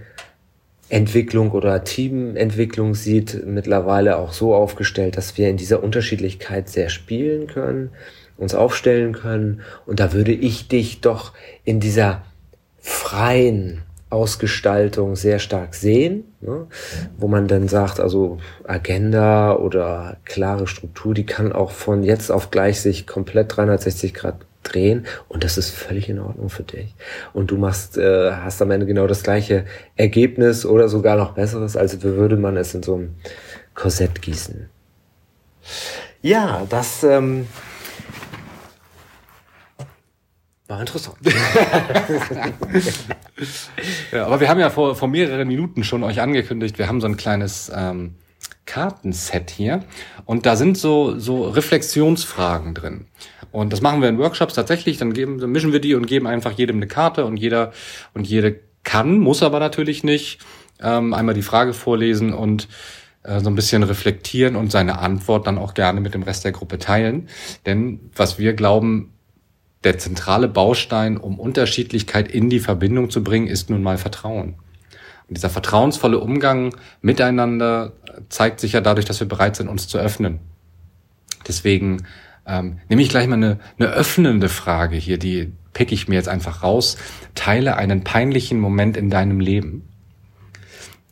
Entwicklung 0.93 1.51
oder 1.51 1.83
Teamentwicklung 1.83 2.93
sieht, 2.93 3.45
mittlerweile 3.47 4.17
auch 4.17 4.31
so 4.31 4.53
aufgestellt, 4.53 5.17
dass 5.17 5.39
wir 5.39 5.49
in 5.49 5.57
dieser 5.57 5.81
Unterschiedlichkeit 5.81 6.69
sehr 6.69 6.89
spielen 6.89 7.47
können, 7.47 7.89
uns 8.37 8.53
aufstellen 8.53 9.13
können. 9.13 9.61
Und 9.87 9.99
da 9.99 10.13
würde 10.13 10.33
ich 10.33 10.67
dich 10.67 11.01
doch 11.01 11.33
in 11.63 11.79
dieser 11.79 12.21
freien 12.77 13.81
Ausgestaltung 14.11 15.15
sehr 15.15 15.39
stark 15.39 15.73
sehen, 15.73 16.25
ne? 16.41 16.67
wo 17.17 17.27
man 17.27 17.47
dann 17.47 17.67
sagt, 17.67 17.99
also 17.99 18.37
Agenda 18.63 19.55
oder 19.55 20.17
klare 20.25 20.67
Struktur, 20.67 21.15
die 21.15 21.25
kann 21.25 21.51
auch 21.51 21.71
von 21.71 22.03
jetzt 22.03 22.31
auf 22.31 22.51
gleich 22.51 22.81
sich 22.81 23.07
komplett 23.07 23.57
360 23.57 24.13
Grad 24.13 24.35
drehen 24.63 25.05
und 25.29 25.43
das 25.43 25.57
ist 25.57 25.69
völlig 25.69 26.09
in 26.09 26.19
Ordnung 26.19 26.49
für 26.49 26.63
dich. 26.63 26.95
Und 27.33 27.51
du 27.51 27.57
machst, 27.57 27.97
äh, 27.97 28.31
hast 28.31 28.61
am 28.61 28.71
Ende 28.71 28.85
genau 28.85 29.07
das 29.07 29.23
gleiche 29.23 29.65
Ergebnis 29.95 30.65
oder 30.65 30.89
sogar 30.89 31.17
noch 31.17 31.33
besseres, 31.33 31.77
als 31.77 32.01
würde 32.01 32.37
man 32.37 32.57
es 32.57 32.73
in 32.73 32.83
so 32.83 32.95
einem 32.95 33.15
Korsett 33.75 34.21
gießen. 34.21 34.69
Ja, 36.21 36.65
das 36.69 37.03
ähm, 37.03 37.47
war 40.67 40.79
interessant. 40.79 41.17
ja, 44.11 44.25
aber 44.25 44.39
wir 44.39 44.49
haben 44.49 44.59
ja 44.59 44.69
vor, 44.69 44.95
vor 44.95 45.07
mehreren 45.07 45.47
Minuten 45.47 45.83
schon 45.83 46.03
euch 46.03 46.21
angekündigt, 46.21 46.79
wir 46.79 46.87
haben 46.87 47.01
so 47.01 47.07
ein 47.07 47.17
kleines 47.17 47.71
ähm, 47.75 48.15
Kartenset 48.65 49.49
hier 49.49 49.83
und 50.25 50.45
da 50.45 50.55
sind 50.55 50.77
so, 50.77 51.19
so 51.19 51.49
Reflexionsfragen 51.49 52.73
drin. 52.73 53.05
Und 53.51 53.71
das 53.71 53.81
machen 53.81 54.01
wir 54.01 54.09
in 54.09 54.17
Workshops 54.17 54.55
tatsächlich, 54.55 54.97
dann 54.97 55.13
geben, 55.13 55.39
dann 55.39 55.51
mischen 55.51 55.73
wir 55.73 55.81
die 55.81 55.95
und 55.95 56.07
geben 56.07 56.27
einfach 56.27 56.51
jedem 56.53 56.77
eine 56.77 56.87
Karte 56.87 57.25
und 57.25 57.37
jeder 57.37 57.71
und 58.13 58.27
jede 58.27 58.59
kann, 58.83 59.19
muss 59.19 59.43
aber 59.43 59.59
natürlich 59.59 60.03
nicht, 60.03 60.39
ähm, 60.81 61.13
einmal 61.13 61.35
die 61.35 61.41
Frage 61.41 61.73
vorlesen 61.73 62.33
und 62.33 62.67
äh, 63.23 63.39
so 63.39 63.49
ein 63.49 63.55
bisschen 63.55 63.83
reflektieren 63.83 64.55
und 64.55 64.71
seine 64.71 64.99
Antwort 64.99 65.47
dann 65.47 65.57
auch 65.57 65.73
gerne 65.73 66.01
mit 66.01 66.13
dem 66.13 66.23
Rest 66.23 66.45
der 66.45 66.51
Gruppe 66.51 66.79
teilen. 66.79 67.29
Denn 67.65 68.11
was 68.15 68.37
wir 68.39 68.53
glauben, 68.53 69.13
der 69.83 69.97
zentrale 69.97 70.47
Baustein, 70.47 71.17
um 71.17 71.39
Unterschiedlichkeit 71.39 72.29
in 72.29 72.49
die 72.49 72.59
Verbindung 72.59 73.09
zu 73.09 73.23
bringen, 73.23 73.47
ist 73.47 73.69
nun 73.69 73.83
mal 73.83 73.97
Vertrauen. 73.97 74.55
Und 75.33 75.37
dieser 75.37 75.49
vertrauensvolle 75.49 76.19
Umgang 76.19 76.75
miteinander 77.01 77.93
zeigt 78.29 78.59
sich 78.59 78.73
ja 78.73 78.81
dadurch, 78.81 79.07
dass 79.07 79.19
wir 79.19 79.27
bereit 79.27 79.55
sind, 79.55 79.67
uns 79.67 79.87
zu 79.87 79.97
öffnen. 79.97 80.41
Deswegen 81.47 82.03
ähm, 82.45 82.77
nehme 82.87 83.01
ich 83.01 83.09
gleich 83.09 83.25
mal 83.25 83.37
eine, 83.37 83.57
eine 83.79 83.89
öffnende 83.89 84.47
Frage 84.47 84.95
hier, 84.95 85.17
die 85.17 85.51
pick 85.73 85.91
ich 85.91 86.07
mir 86.07 86.13
jetzt 86.13 86.29
einfach 86.29 86.61
raus. 86.61 86.97
Teile 87.33 87.77
einen 87.77 88.03
peinlichen 88.03 88.59
Moment 88.59 88.95
in 88.95 89.09
deinem 89.09 89.39
Leben. 89.39 89.89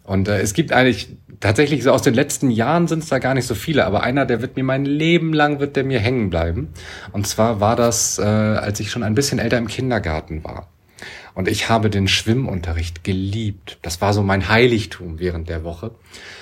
Und 0.03 0.27
äh, 0.27 0.39
es 0.39 0.53
gibt 0.53 0.71
eigentlich 0.71 1.17
tatsächlich 1.39 1.81
so 1.81 1.91
aus 1.91 2.03
den 2.03 2.13
letzten 2.13 2.51
Jahren 2.51 2.87
sind 2.87 3.01
es 3.01 3.09
da 3.09 3.17
gar 3.17 3.33
nicht 3.33 3.47
so 3.47 3.55
viele, 3.55 3.87
aber 3.87 4.03
einer, 4.03 4.27
der 4.27 4.43
wird 4.43 4.55
mir 4.55 4.63
mein 4.63 4.85
Leben 4.85 5.33
lang 5.33 5.59
wird 5.59 5.75
der 5.75 5.83
mir 5.83 5.99
hängen 5.99 6.29
bleiben. 6.29 6.69
Und 7.11 7.25
zwar 7.25 7.59
war 7.59 7.75
das, 7.75 8.19
äh, 8.19 8.21
als 8.21 8.79
ich 8.79 8.91
schon 8.91 9.01
ein 9.01 9.15
bisschen 9.15 9.39
älter 9.39 9.57
im 9.57 9.65
Kindergarten 9.65 10.43
war. 10.43 10.70
Und 11.33 11.47
ich 11.47 11.69
habe 11.69 11.89
den 11.89 12.07
Schwimmunterricht 12.07 13.03
geliebt. 13.03 13.77
Das 13.81 14.01
war 14.01 14.13
so 14.13 14.21
mein 14.21 14.49
Heiligtum 14.49 15.19
während 15.19 15.49
der 15.49 15.63
Woche. 15.63 15.91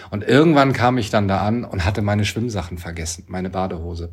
Und 0.09 0.23
irgendwann 0.23 0.73
kam 0.73 0.97
ich 0.97 1.09
dann 1.09 1.27
da 1.27 1.41
an 1.41 1.63
und 1.63 1.85
hatte 1.85 2.01
meine 2.01 2.25
Schwimmsachen 2.25 2.77
vergessen, 2.77 3.25
meine 3.27 3.49
Badehose. 3.49 4.11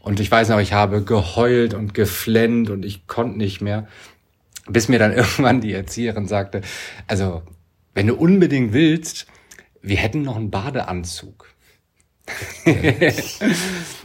Und 0.00 0.20
ich 0.20 0.30
weiß 0.30 0.50
noch, 0.50 0.60
ich 0.60 0.72
habe 0.72 1.02
geheult 1.02 1.74
und 1.74 1.92
geflennt 1.92 2.70
und 2.70 2.84
ich 2.84 3.08
konnte 3.08 3.38
nicht 3.38 3.60
mehr, 3.60 3.88
bis 4.68 4.88
mir 4.88 4.98
dann 4.98 5.12
irgendwann 5.16 5.60
die 5.60 5.72
Erzieherin 5.72 6.28
sagte, 6.28 6.60
also 7.08 7.42
wenn 7.94 8.06
du 8.06 8.14
unbedingt 8.14 8.72
willst, 8.72 9.26
wir 9.82 9.96
hätten 9.96 10.22
noch 10.22 10.36
einen 10.36 10.50
Badeanzug. 10.50 11.48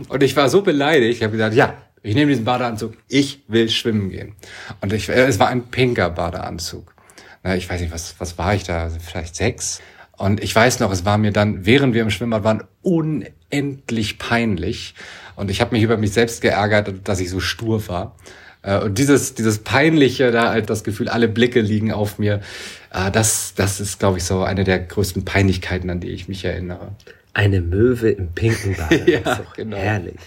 und 0.09 0.23
ich 0.23 0.35
war 0.35 0.49
so 0.49 0.61
beleidigt, 0.61 1.17
ich 1.17 1.23
habe 1.23 1.33
gesagt, 1.33 1.55
ja, 1.55 1.75
ich 2.03 2.15
nehme 2.15 2.31
diesen 2.31 2.45
Badeanzug, 2.45 2.93
ich 3.07 3.43
will 3.47 3.69
schwimmen 3.69 4.09
gehen. 4.09 4.35
Und 4.81 4.93
ich, 4.93 5.09
äh, 5.09 5.25
es 5.25 5.39
war 5.39 5.47
ein 5.47 5.63
pinker 5.63 6.09
Badeanzug. 6.09 6.93
Ich 7.55 7.67
weiß 7.67 7.81
nicht, 7.81 7.91
was, 7.91 8.15
was 8.19 8.37
war 8.37 8.53
ich 8.53 8.63
da? 8.63 8.89
Vielleicht 8.89 9.35
sechs. 9.35 9.81
Und 10.15 10.43
ich 10.43 10.55
weiß 10.55 10.79
noch, 10.79 10.91
es 10.91 11.05
war 11.05 11.17
mir 11.17 11.31
dann, 11.31 11.65
während 11.65 11.95
wir 11.95 12.03
im 12.03 12.11
Schwimmbad 12.11 12.43
waren, 12.43 12.63
unendlich 12.83 14.19
peinlich. 14.19 14.93
Und 15.35 15.49
ich 15.49 15.61
habe 15.61 15.73
mich 15.73 15.83
über 15.83 15.97
mich 15.97 16.13
selbst 16.13 16.41
geärgert, 16.41 16.93
dass 17.05 17.19
ich 17.19 17.31
so 17.31 17.39
stur 17.39 17.87
war. 17.87 18.15
Äh, 18.61 18.79
und 18.79 18.97
dieses, 18.99 19.33
dieses 19.33 19.59
Peinliche, 19.59 20.31
da 20.31 20.51
halt 20.51 20.69
das 20.69 20.83
Gefühl, 20.83 21.09
alle 21.09 21.27
Blicke 21.27 21.61
liegen 21.61 21.91
auf 21.91 22.19
mir, 22.19 22.41
äh, 22.93 23.09
das, 23.09 23.53
das 23.55 23.79
ist, 23.79 23.99
glaube 23.99 24.19
ich, 24.19 24.23
so 24.23 24.43
eine 24.43 24.63
der 24.63 24.79
größten 24.79 25.25
Peinlichkeiten, 25.25 25.89
an 25.89 25.99
die 25.99 26.09
ich 26.09 26.27
mich 26.27 26.45
erinnere. 26.45 26.89
Eine 27.33 27.61
Möwe 27.61 28.11
im 28.11 28.33
pinken 28.33 28.75
Bade. 28.75 29.03
ja, 29.11 29.41
genau. 29.55 29.77
Herrlich. 29.77 30.19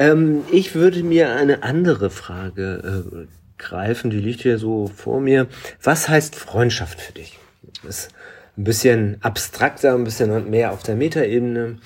Ähm, 0.00 0.44
ich 0.50 0.74
würde 0.74 1.02
mir 1.02 1.36
eine 1.36 1.62
andere 1.62 2.08
Frage 2.08 3.04
äh, 3.12 3.26
greifen, 3.58 4.10
die 4.10 4.18
liegt 4.18 4.40
hier 4.40 4.56
so 4.56 4.86
vor 4.88 5.20
mir. 5.20 5.46
Was 5.82 6.08
heißt 6.08 6.34
Freundschaft 6.34 6.98
für 7.02 7.12
dich? 7.12 7.38
Ist 7.86 8.08
ein 8.56 8.64
bisschen 8.64 9.18
abstrakter, 9.20 9.94
ein 9.94 10.04
bisschen 10.04 10.48
mehr 10.48 10.72
auf 10.72 10.82
der 10.82 10.96
Metaebene. 10.96 11.76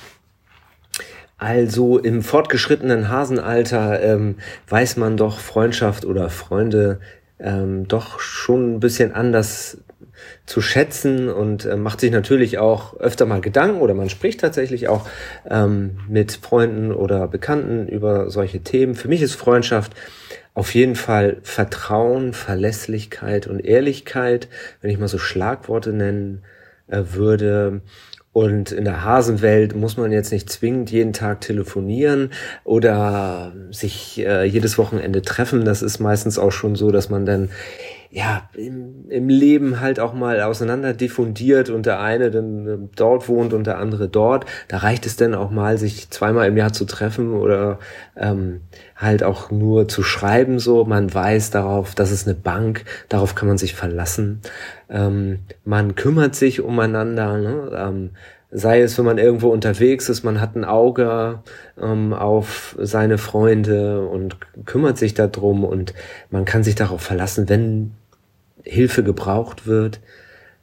Also 1.39 1.99
im 1.99 2.23
fortgeschrittenen 2.23 3.09
Hasenalter 3.09 4.01
ähm, 4.01 4.37
weiß 4.69 4.97
man 4.97 5.17
doch 5.17 5.41
Freundschaft 5.41 6.05
oder 6.05 6.31
Freunde 6.31 7.01
ähm, 7.41 7.89
doch 7.89 8.21
schon 8.21 8.77
ein 8.77 8.81
bisschen 8.81 9.13
anders 9.13 9.79
zu 10.47 10.61
schätzen 10.61 11.29
und 11.29 11.65
äh, 11.65 11.77
macht 11.77 12.01
sich 12.01 12.11
natürlich 12.11 12.59
auch 12.59 12.97
öfter 12.99 13.27
mal 13.27 13.41
Gedanken 13.41 13.81
oder 13.81 13.95
man 13.95 14.11
spricht 14.11 14.41
tatsächlich 14.41 14.89
auch 14.89 15.07
ähm, 15.49 15.99
mit 16.09 16.33
Freunden 16.33 16.93
oder 16.93 17.29
Bekannten 17.29 17.89
über 17.89 18.31
solche 18.31 18.61
Themen. 18.61 18.95
Für 18.95 19.09
mich 19.09 19.23
ist 19.23 19.35
Freundschaft 19.35 19.93
auf 20.55 20.75
jeden 20.75 20.95
Fall 20.95 21.39
Vertrauen, 21.43 22.33
Verlässlichkeit 22.33 23.47
und 23.47 23.61
Ehrlichkeit, 23.61 24.49
wenn 24.81 24.91
ich 24.91 24.99
mal 24.99 25.09
so 25.09 25.19
Schlagworte 25.19 25.93
nennen 25.93 26.45
äh, 26.87 27.03
würde. 27.13 27.83
Und 28.33 28.73
in 28.73 28.85
der 28.85 29.05
Hasenwelt 29.05 29.77
muss 29.77 29.97
man 29.97 30.11
jetzt 30.11 30.33
nicht 30.33 30.51
zwingend 30.51 30.91
jeden 30.91 31.13
Tag 31.13 31.41
telefonieren 31.41 32.31
oder 32.65 33.53
sich 33.71 34.19
äh, 34.27 34.45
jedes 34.45 34.77
Wochenende 34.77 35.23
treffen. 35.23 35.65
Das 35.65 35.83
ist 35.83 36.01
meistens 36.01 36.37
auch 36.37 36.51
schon 36.51 36.75
so, 36.75 36.91
dass 36.91 37.11
man 37.11 37.27
dann 37.27 37.51
ja 38.15 38.49
im, 38.55 39.11
im 39.11 39.29
Leben 39.29 39.81
halt 39.81 39.99
auch 39.99 40.15
mal 40.15 40.41
auseinander 40.41 40.95
diffundiert 40.95 41.69
und 41.69 41.85
der 41.85 41.99
eine 41.99 42.31
dann 42.31 42.69
ähm, 42.69 42.89
dort 42.95 43.29
wohnt 43.29 43.53
und 43.53 43.67
der 43.67 43.79
andere 43.79 44.09
dort. 44.09 44.47
Da 44.69 44.79
reicht 44.79 45.05
es 45.05 45.17
dann 45.17 45.35
auch 45.35 45.51
mal, 45.51 45.79
sich 45.79 46.11
zweimal 46.11 46.47
im 46.47 46.57
Jahr 46.57 46.73
zu 46.73 46.85
treffen 46.85 47.33
oder 47.33 47.81
ähm, 48.17 48.61
halt 48.95 49.25
auch 49.25 49.51
nur 49.51 49.89
zu 49.89 50.05
schreiben. 50.05 50.61
So, 50.61 50.85
man 50.85 51.13
weiß 51.13 51.51
darauf, 51.51 51.97
das 51.97 52.13
ist 52.13 52.29
eine 52.29 52.37
Bank, 52.37 52.85
darauf 53.09 53.35
kann 53.35 53.49
man 53.49 53.59
sich 53.59 53.75
verlassen. 53.75 54.41
Ähm, 54.89 55.41
man 55.65 55.97
kümmert 55.97 56.37
sich 56.37 56.61
umeinander. 56.61 57.39
Ne? 57.39 57.73
Ähm, 57.77 58.11
sei 58.53 58.83
es, 58.83 58.97
wenn 58.97 59.05
man 59.05 59.19
irgendwo 59.19 59.49
unterwegs 59.49 60.09
ist, 60.09 60.23
man 60.23 60.41
hat 60.41 60.55
ein 60.55 60.65
Auge 60.65 61.43
ähm, 61.83 62.13
auf 62.13 62.77
seine 62.79 63.19
Freunde 63.19 64.07
und 64.07 64.37
kümmert 64.67 64.99
sich 64.99 65.15
darum 65.15 65.65
und 65.65 65.95
man 66.31 66.45
kann 66.45 66.63
sich 66.63 66.77
darauf 66.77 67.03
verlassen, 67.03 67.49
wenn 67.49 67.91
Hilfe 68.65 69.05
gebraucht 69.05 69.67
wird, 69.67 70.01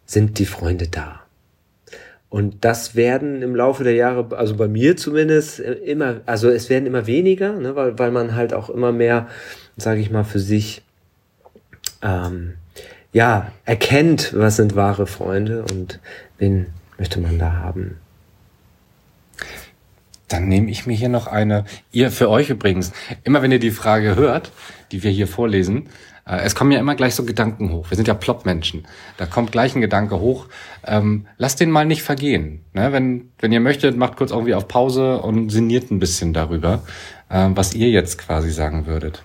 sind 0.05 0.39
die 0.39 0.45
Freunde 0.45 0.87
da. 0.87 1.21
Und 2.29 2.63
das 2.63 2.95
werden 2.95 3.41
im 3.41 3.55
Laufe 3.55 3.83
der 3.83 3.93
Jahre, 3.93 4.37
also 4.37 4.55
bei 4.55 4.67
mir 4.69 4.95
zumindest, 4.95 5.59
immer, 5.59 6.21
also 6.25 6.49
es 6.49 6.69
werden 6.69 6.85
immer 6.85 7.05
weniger, 7.05 7.53
ne, 7.59 7.75
weil, 7.75 7.99
weil 7.99 8.11
man 8.11 8.35
halt 8.35 8.53
auch 8.53 8.69
immer 8.69 8.93
mehr, 8.93 9.27
sage 9.75 9.99
ich 9.99 10.11
mal, 10.11 10.23
für 10.23 10.39
sich 10.39 10.81
ähm, 12.01 12.53
ja 13.11 13.51
erkennt, 13.65 14.33
was 14.33 14.55
sind 14.55 14.77
wahre 14.77 15.07
Freunde 15.07 15.65
und 15.71 15.99
wen 16.37 16.67
möchte 16.97 17.19
man 17.19 17.37
da 17.37 17.51
haben. 17.53 17.97
Dann 20.29 20.47
nehme 20.47 20.71
ich 20.71 20.85
mir 20.85 20.95
hier 20.95 21.09
noch 21.09 21.27
eine, 21.27 21.65
ihr 21.91 22.11
für 22.11 22.29
euch 22.29 22.49
übrigens, 22.49 22.93
immer 23.25 23.41
wenn 23.41 23.51
ihr 23.51 23.59
die 23.59 23.71
Frage 23.71 24.15
hört, 24.15 24.53
die 24.93 25.03
wir 25.03 25.11
hier 25.11 25.27
vorlesen, 25.27 25.87
äh, 25.87 26.10
es 26.25 26.55
kommen 26.55 26.71
ja 26.71 26.79
immer 26.79 26.95
gleich 26.95 27.15
so 27.15 27.23
Gedanken 27.23 27.71
hoch. 27.71 27.89
Wir 27.89 27.95
sind 27.95 28.07
ja 28.07 28.13
Plop-Menschen. 28.13 28.87
Da 29.17 29.25
kommt 29.25 29.51
gleich 29.51 29.75
ein 29.75 29.81
Gedanke 29.81 30.19
hoch. 30.19 30.47
Ähm, 30.85 31.27
lasst 31.37 31.59
den 31.59 31.71
mal 31.71 31.85
nicht 31.85 32.03
vergehen. 32.03 32.63
Ne? 32.73 32.91
Wenn, 32.91 33.31
wenn 33.39 33.51
ihr 33.51 33.59
möchtet, 33.59 33.97
macht 33.97 34.17
kurz 34.17 34.31
irgendwie 34.31 34.53
auf 34.53 34.67
Pause 34.67 35.19
und 35.19 35.49
sinniert 35.49 35.91
ein 35.91 35.99
bisschen 35.99 36.33
darüber, 36.33 36.83
äh, 37.29 37.49
was 37.49 37.73
ihr 37.73 37.89
jetzt 37.89 38.17
quasi 38.17 38.51
sagen 38.51 38.85
würdet. 38.85 39.23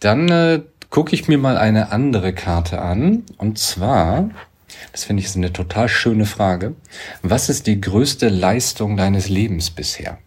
Dann 0.00 0.28
äh, 0.28 0.62
gucke 0.90 1.14
ich 1.14 1.28
mir 1.28 1.38
mal 1.38 1.56
eine 1.56 1.92
andere 1.92 2.32
Karte 2.32 2.80
an. 2.80 3.24
Und 3.36 3.58
zwar, 3.58 4.30
das 4.92 5.04
finde 5.04 5.20
ich 5.20 5.26
ist 5.26 5.36
eine 5.36 5.52
total 5.52 5.88
schöne 5.88 6.26
Frage. 6.26 6.74
Was 7.22 7.48
ist 7.48 7.66
die 7.66 7.80
größte 7.80 8.28
Leistung 8.28 8.96
deines 8.96 9.28
Lebens 9.28 9.70
bisher? 9.70 10.18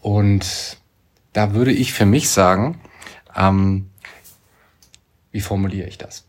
Und 0.00 0.78
da 1.32 1.54
würde 1.54 1.72
ich 1.72 1.92
für 1.92 2.06
mich 2.06 2.28
sagen, 2.30 2.80
ähm, 3.36 3.90
wie 5.32 5.40
formuliere 5.40 5.88
ich 5.88 5.98
das? 5.98 6.26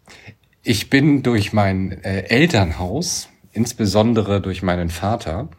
Ich 0.64 0.90
bin 0.90 1.24
durch 1.24 1.54
mein 1.54 2.04
äh, 2.04 2.24
Elternhaus, 2.24 3.30
insbesondere 3.52 4.42
durch 4.42 4.62
meinen 4.62 4.90
Vater, 4.90 5.50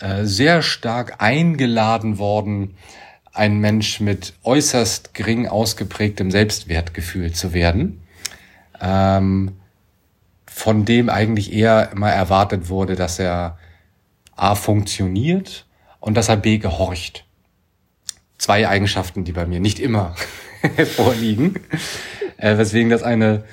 äh, 0.00 0.24
sehr 0.24 0.62
stark 0.62 1.22
eingeladen 1.22 2.18
worden, 2.18 2.76
ein 3.32 3.58
Mensch 3.58 4.00
mit 4.00 4.34
äußerst 4.42 5.14
gering 5.14 5.46
ausgeprägtem 5.46 6.30
Selbstwertgefühl 6.30 7.32
zu 7.32 7.52
werden, 7.52 8.02
ähm, 8.80 9.52
von 10.46 10.84
dem 10.84 11.08
eigentlich 11.08 11.52
eher 11.52 11.92
immer 11.92 12.10
erwartet 12.10 12.68
wurde, 12.68 12.96
dass 12.96 13.18
er 13.18 13.58
A 14.34 14.54
funktioniert 14.54 15.66
und 16.00 16.16
dass 16.16 16.28
er 16.28 16.36
B 16.36 16.58
gehorcht. 16.58 17.26
Zwei 18.38 18.68
Eigenschaften, 18.68 19.24
die 19.24 19.32
bei 19.32 19.46
mir 19.46 19.60
nicht 19.60 19.78
immer 19.78 20.14
vorliegen, 20.96 21.54
äh, 22.36 22.56
weswegen 22.58 22.90
das 22.90 23.02
eine, 23.02 23.44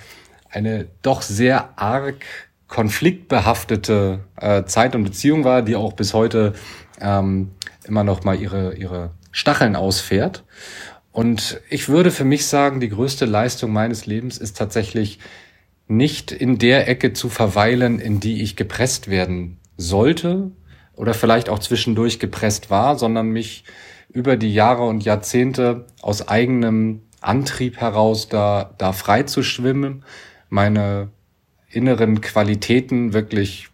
eine 0.49 0.87
doch 1.01 1.21
sehr 1.21 1.77
arg 1.77 2.25
konfliktbehaftete 2.67 4.21
äh, 4.37 4.63
Zeit 4.65 4.95
und 4.95 5.03
Beziehung 5.03 5.43
war, 5.43 5.61
die 5.61 5.75
auch 5.75 5.93
bis 5.93 6.13
heute 6.13 6.53
ähm, 6.99 7.51
immer 7.85 8.03
noch 8.03 8.23
mal 8.23 8.39
ihre, 8.39 8.75
ihre 8.75 9.11
Stacheln 9.31 9.75
ausfährt. 9.75 10.43
Und 11.11 11.61
ich 11.69 11.89
würde 11.89 12.09
für 12.09 12.25
mich 12.25 12.47
sagen, 12.47 12.79
die 12.79 12.89
größte 12.89 13.25
Leistung 13.25 13.71
meines 13.71 14.07
Lebens 14.07 14.39
ist 14.39 14.57
tatsächlich 14.57 15.19
nicht 15.87 16.31
in 16.31 16.57
der 16.57 16.87
Ecke 16.87 17.13
zu 17.13 17.29
verweilen, 17.29 17.99
in 17.99 18.19
die 18.19 18.41
ich 18.41 18.55
gepresst 18.55 19.07
werden 19.09 19.59
sollte 19.77 20.51
oder 20.95 21.13
vielleicht 21.13 21.49
auch 21.49 21.59
zwischendurch 21.59 22.19
gepresst 22.19 22.69
war, 22.69 22.97
sondern 22.97 23.29
mich 23.29 23.63
über 24.13 24.37
die 24.37 24.53
Jahre 24.53 24.83
und 24.83 25.03
Jahrzehnte 25.03 25.87
aus 26.01 26.27
eigenem 26.27 27.01
Antrieb 27.19 27.77
heraus 27.77 28.29
da, 28.29 28.73
da 28.77 28.93
frei 28.93 29.23
zu 29.23 29.43
schwimmen, 29.43 30.03
meine 30.49 31.09
inneren 31.69 32.21
Qualitäten 32.21 33.13
wirklich 33.13 33.69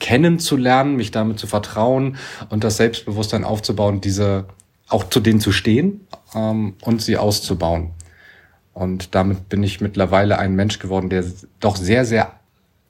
kennenzulernen, 0.00 0.96
mich 0.96 1.10
damit 1.12 1.38
zu 1.38 1.46
vertrauen 1.46 2.16
und 2.50 2.64
das 2.64 2.76
Selbstbewusstsein 2.76 3.44
aufzubauen, 3.44 4.00
diese 4.00 4.46
auch 4.88 5.08
zu 5.08 5.20
denen 5.20 5.40
zu 5.40 5.52
stehen 5.52 6.06
ähm, 6.34 6.74
und 6.82 7.00
sie 7.00 7.16
auszubauen. 7.16 7.92
Und 8.72 9.14
damit 9.14 9.48
bin 9.48 9.62
ich 9.62 9.80
mittlerweile 9.80 10.38
ein 10.38 10.54
Mensch 10.54 10.78
geworden, 10.78 11.08
der 11.08 11.24
doch 11.60 11.76
sehr, 11.76 12.04
sehr 12.04 12.32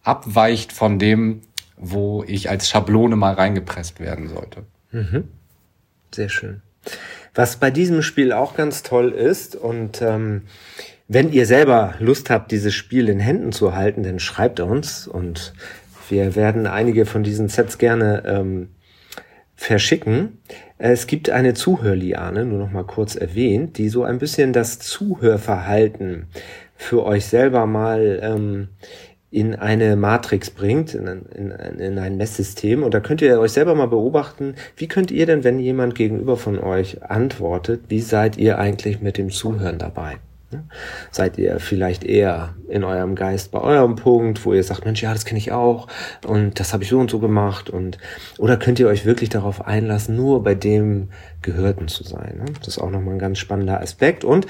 abweicht 0.02 0.72
von 0.72 0.98
dem, 0.98 1.42
wo 1.76 2.24
ich 2.26 2.50
als 2.50 2.68
Schablone 2.68 3.16
mal 3.16 3.34
reingepresst 3.34 4.00
werden 4.00 4.28
sollte. 4.28 4.64
Mhm. 4.90 5.28
Sehr 6.12 6.28
schön. 6.28 6.62
Was 7.34 7.56
bei 7.56 7.70
diesem 7.70 8.02
Spiel 8.02 8.32
auch 8.32 8.56
ganz 8.56 8.82
toll 8.82 9.12
ist 9.12 9.56
und 9.56 10.00
ähm, 10.02 10.42
wenn 11.08 11.32
ihr 11.32 11.46
selber 11.46 11.94
Lust 12.00 12.30
habt, 12.30 12.50
dieses 12.50 12.74
Spiel 12.74 13.08
in 13.08 13.20
Händen 13.20 13.52
zu 13.52 13.76
halten, 13.76 14.02
dann 14.02 14.18
schreibt 14.18 14.58
uns 14.58 15.06
und 15.06 15.52
wir 16.08 16.34
werden 16.34 16.66
einige 16.66 17.06
von 17.06 17.22
diesen 17.22 17.48
Sets 17.48 17.78
gerne 17.78 18.24
ähm, 18.26 18.68
verschicken. 19.54 20.38
Es 20.78 21.06
gibt 21.06 21.30
eine 21.30 21.54
Zuhörliane, 21.54 22.44
nur 22.44 22.58
noch 22.58 22.70
mal 22.70 22.84
kurz 22.84 23.16
erwähnt, 23.16 23.78
die 23.78 23.88
so 23.88 24.04
ein 24.04 24.18
bisschen 24.18 24.52
das 24.52 24.78
Zuhörverhalten 24.78 26.26
für 26.76 27.04
euch 27.04 27.26
selber 27.26 27.66
mal 27.66 28.20
ähm, 28.22 28.68
in 29.36 29.54
eine 29.54 29.96
Matrix 29.96 30.48
bringt, 30.48 30.94
in 30.94 31.06
ein, 31.06 31.26
in, 31.26 31.50
in 31.50 31.98
ein 31.98 32.16
Messsystem. 32.16 32.82
Und 32.82 32.94
da 32.94 33.00
könnt 33.00 33.20
ihr 33.20 33.38
euch 33.38 33.52
selber 33.52 33.74
mal 33.74 33.86
beobachten, 33.86 34.54
wie 34.78 34.88
könnt 34.88 35.10
ihr 35.10 35.26
denn, 35.26 35.44
wenn 35.44 35.58
jemand 35.58 35.94
gegenüber 35.94 36.38
von 36.38 36.58
euch 36.58 37.02
antwortet, 37.02 37.82
wie 37.88 38.00
seid 38.00 38.38
ihr 38.38 38.58
eigentlich 38.58 39.02
mit 39.02 39.18
dem 39.18 39.28
Zuhören 39.28 39.78
dabei? 39.78 40.16
Seid 41.10 41.36
ihr 41.36 41.60
vielleicht 41.60 42.02
eher 42.02 42.54
in 42.66 42.82
eurem 42.82 43.14
Geist 43.14 43.50
bei 43.50 43.60
eurem 43.60 43.96
Punkt, 43.96 44.46
wo 44.46 44.54
ihr 44.54 44.62
sagt, 44.62 44.86
Mensch, 44.86 45.02
ja, 45.02 45.12
das 45.12 45.26
kenne 45.26 45.38
ich 45.38 45.52
auch 45.52 45.88
und 46.26 46.58
das 46.58 46.72
habe 46.72 46.84
ich 46.84 46.88
so 46.88 46.98
und 46.98 47.10
so 47.10 47.18
gemacht 47.18 47.68
und 47.68 47.98
oder 48.38 48.56
könnt 48.56 48.78
ihr 48.78 48.88
euch 48.88 49.04
wirklich 49.04 49.28
darauf 49.28 49.66
einlassen, 49.66 50.16
nur 50.16 50.42
bei 50.42 50.54
dem 50.54 51.10
Gehörten 51.42 51.88
zu 51.88 52.04
sein? 52.04 52.42
Das 52.60 52.68
ist 52.68 52.78
auch 52.78 52.90
nochmal 52.90 53.14
ein 53.14 53.18
ganz 53.18 53.38
spannender 53.38 53.82
Aspekt 53.82 54.24
und 54.24 54.46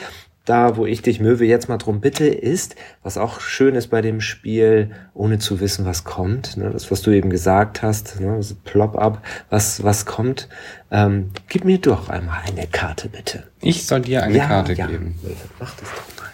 da, 0.46 0.76
wo 0.76 0.86
ich 0.86 1.02
dich, 1.02 1.20
Möwe, 1.20 1.44
jetzt 1.44 1.68
mal 1.68 1.76
drum 1.76 2.00
bitte, 2.00 2.26
ist, 2.26 2.76
was 3.02 3.18
auch 3.18 3.40
schön 3.40 3.74
ist 3.74 3.88
bei 3.88 4.00
dem 4.00 4.20
Spiel, 4.20 4.92
ohne 5.12 5.38
zu 5.38 5.60
wissen, 5.60 5.84
was 5.84 6.04
kommt, 6.04 6.56
ne, 6.56 6.70
das, 6.70 6.90
was 6.90 7.02
du 7.02 7.10
eben 7.10 7.30
gesagt 7.30 7.82
hast, 7.82 8.20
ne, 8.20 8.36
das 8.36 8.54
Plop-up, 8.54 9.22
was, 9.50 9.82
was 9.82 10.06
kommt, 10.06 10.48
ähm, 10.90 11.32
gib 11.48 11.64
mir 11.64 11.78
doch 11.78 12.08
einmal 12.08 12.40
eine 12.46 12.66
Karte, 12.68 13.08
bitte. 13.08 13.42
Ich 13.60 13.86
soll 13.86 14.02
dir 14.02 14.22
eine 14.22 14.38
ja, 14.38 14.46
Karte 14.46 14.72
ja. 14.72 14.86
geben. 14.86 15.18
Möwe, 15.22 15.34
mach 15.58 15.74
das 15.74 15.88
doch 15.90 16.22
mal. 16.22 16.30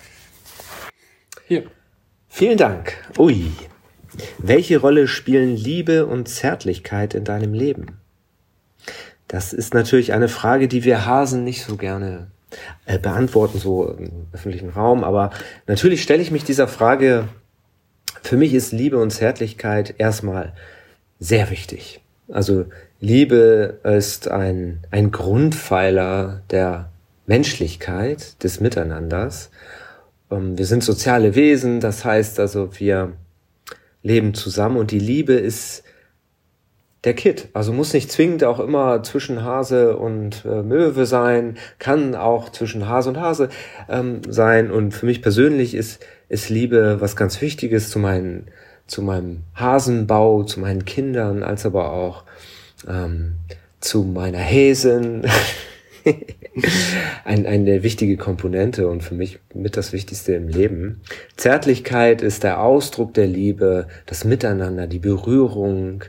Hier. 1.48 1.64
Vielen 2.28 2.58
Dank. 2.58 2.94
Ui. 3.18 3.50
Welche 4.36 4.78
Rolle 4.78 5.08
spielen 5.08 5.56
Liebe 5.56 6.04
und 6.06 6.28
Zärtlichkeit 6.28 7.14
in 7.14 7.24
deinem 7.24 7.54
Leben? 7.54 7.98
Das 9.26 9.54
ist 9.54 9.72
natürlich 9.72 10.12
eine 10.12 10.28
Frage, 10.28 10.68
die 10.68 10.84
wir 10.84 11.06
Hasen 11.06 11.44
nicht 11.44 11.64
so 11.64 11.76
gerne 11.76 12.30
äh, 12.86 12.98
beantworten, 12.98 13.58
so 13.58 13.88
im 13.88 14.26
öffentlichen 14.32 14.70
Raum. 14.70 15.04
Aber 15.04 15.30
natürlich 15.66 16.02
stelle 16.02 16.22
ich 16.22 16.30
mich 16.30 16.44
dieser 16.44 16.68
Frage, 16.68 17.28
für 18.22 18.36
mich 18.36 18.54
ist 18.54 18.72
Liebe 18.72 18.98
und 18.98 19.10
Zärtlichkeit 19.10 19.94
erstmal 19.98 20.52
sehr 21.18 21.50
wichtig. 21.50 22.00
Also 22.28 22.66
Liebe 23.00 23.80
ist 23.84 24.28
ein, 24.28 24.80
ein 24.90 25.10
Grundpfeiler 25.10 26.42
der 26.50 26.90
Menschlichkeit, 27.26 28.42
des 28.42 28.60
Miteinanders. 28.60 29.50
Ähm, 30.30 30.58
wir 30.58 30.66
sind 30.66 30.84
soziale 30.84 31.34
Wesen, 31.34 31.80
das 31.80 32.04
heißt 32.04 32.40
also, 32.40 32.70
wir 32.78 33.12
leben 34.02 34.34
zusammen 34.34 34.76
und 34.76 34.90
die 34.90 34.98
Liebe 34.98 35.34
ist 35.34 35.84
der 37.04 37.14
Kit. 37.14 37.48
Also 37.52 37.72
muss 37.72 37.92
nicht 37.92 38.12
zwingend 38.12 38.44
auch 38.44 38.60
immer 38.60 39.02
zwischen 39.02 39.42
Hase 39.42 39.96
und 39.96 40.44
äh, 40.44 40.62
Möwe 40.62 41.06
sein, 41.06 41.58
kann 41.78 42.14
auch 42.14 42.50
zwischen 42.50 42.88
Hase 42.88 43.10
und 43.10 43.20
Hase 43.20 43.48
ähm, 43.88 44.20
sein. 44.28 44.70
Und 44.70 44.92
für 44.92 45.06
mich 45.06 45.22
persönlich 45.22 45.74
ist, 45.74 46.04
ist 46.28 46.48
Liebe 46.48 47.00
was 47.00 47.16
ganz 47.16 47.40
Wichtiges 47.40 47.90
zu 47.90 47.98
meinen, 47.98 48.46
zu 48.86 49.02
meinem 49.02 49.42
Hasenbau, 49.54 50.44
zu 50.44 50.60
meinen 50.60 50.84
Kindern, 50.84 51.42
als 51.42 51.66
aber 51.66 51.92
auch 51.92 52.24
ähm, 52.88 53.34
zu 53.80 54.02
meiner 54.02 54.38
Häsin. 54.38 55.26
ein, 57.24 57.46
eine 57.46 57.82
wichtige 57.82 58.16
Komponente 58.16 58.88
und 58.88 59.02
für 59.02 59.14
mich 59.14 59.40
mit 59.54 59.76
das 59.76 59.92
Wichtigste 59.92 60.34
im 60.34 60.48
Leben. 60.48 61.00
Zärtlichkeit 61.36 62.22
ist 62.22 62.42
der 62.42 62.62
Ausdruck 62.62 63.14
der 63.14 63.26
Liebe, 63.26 63.86
das 64.06 64.24
Miteinander, 64.24 64.86
die 64.86 64.98
Berührung, 64.98 66.04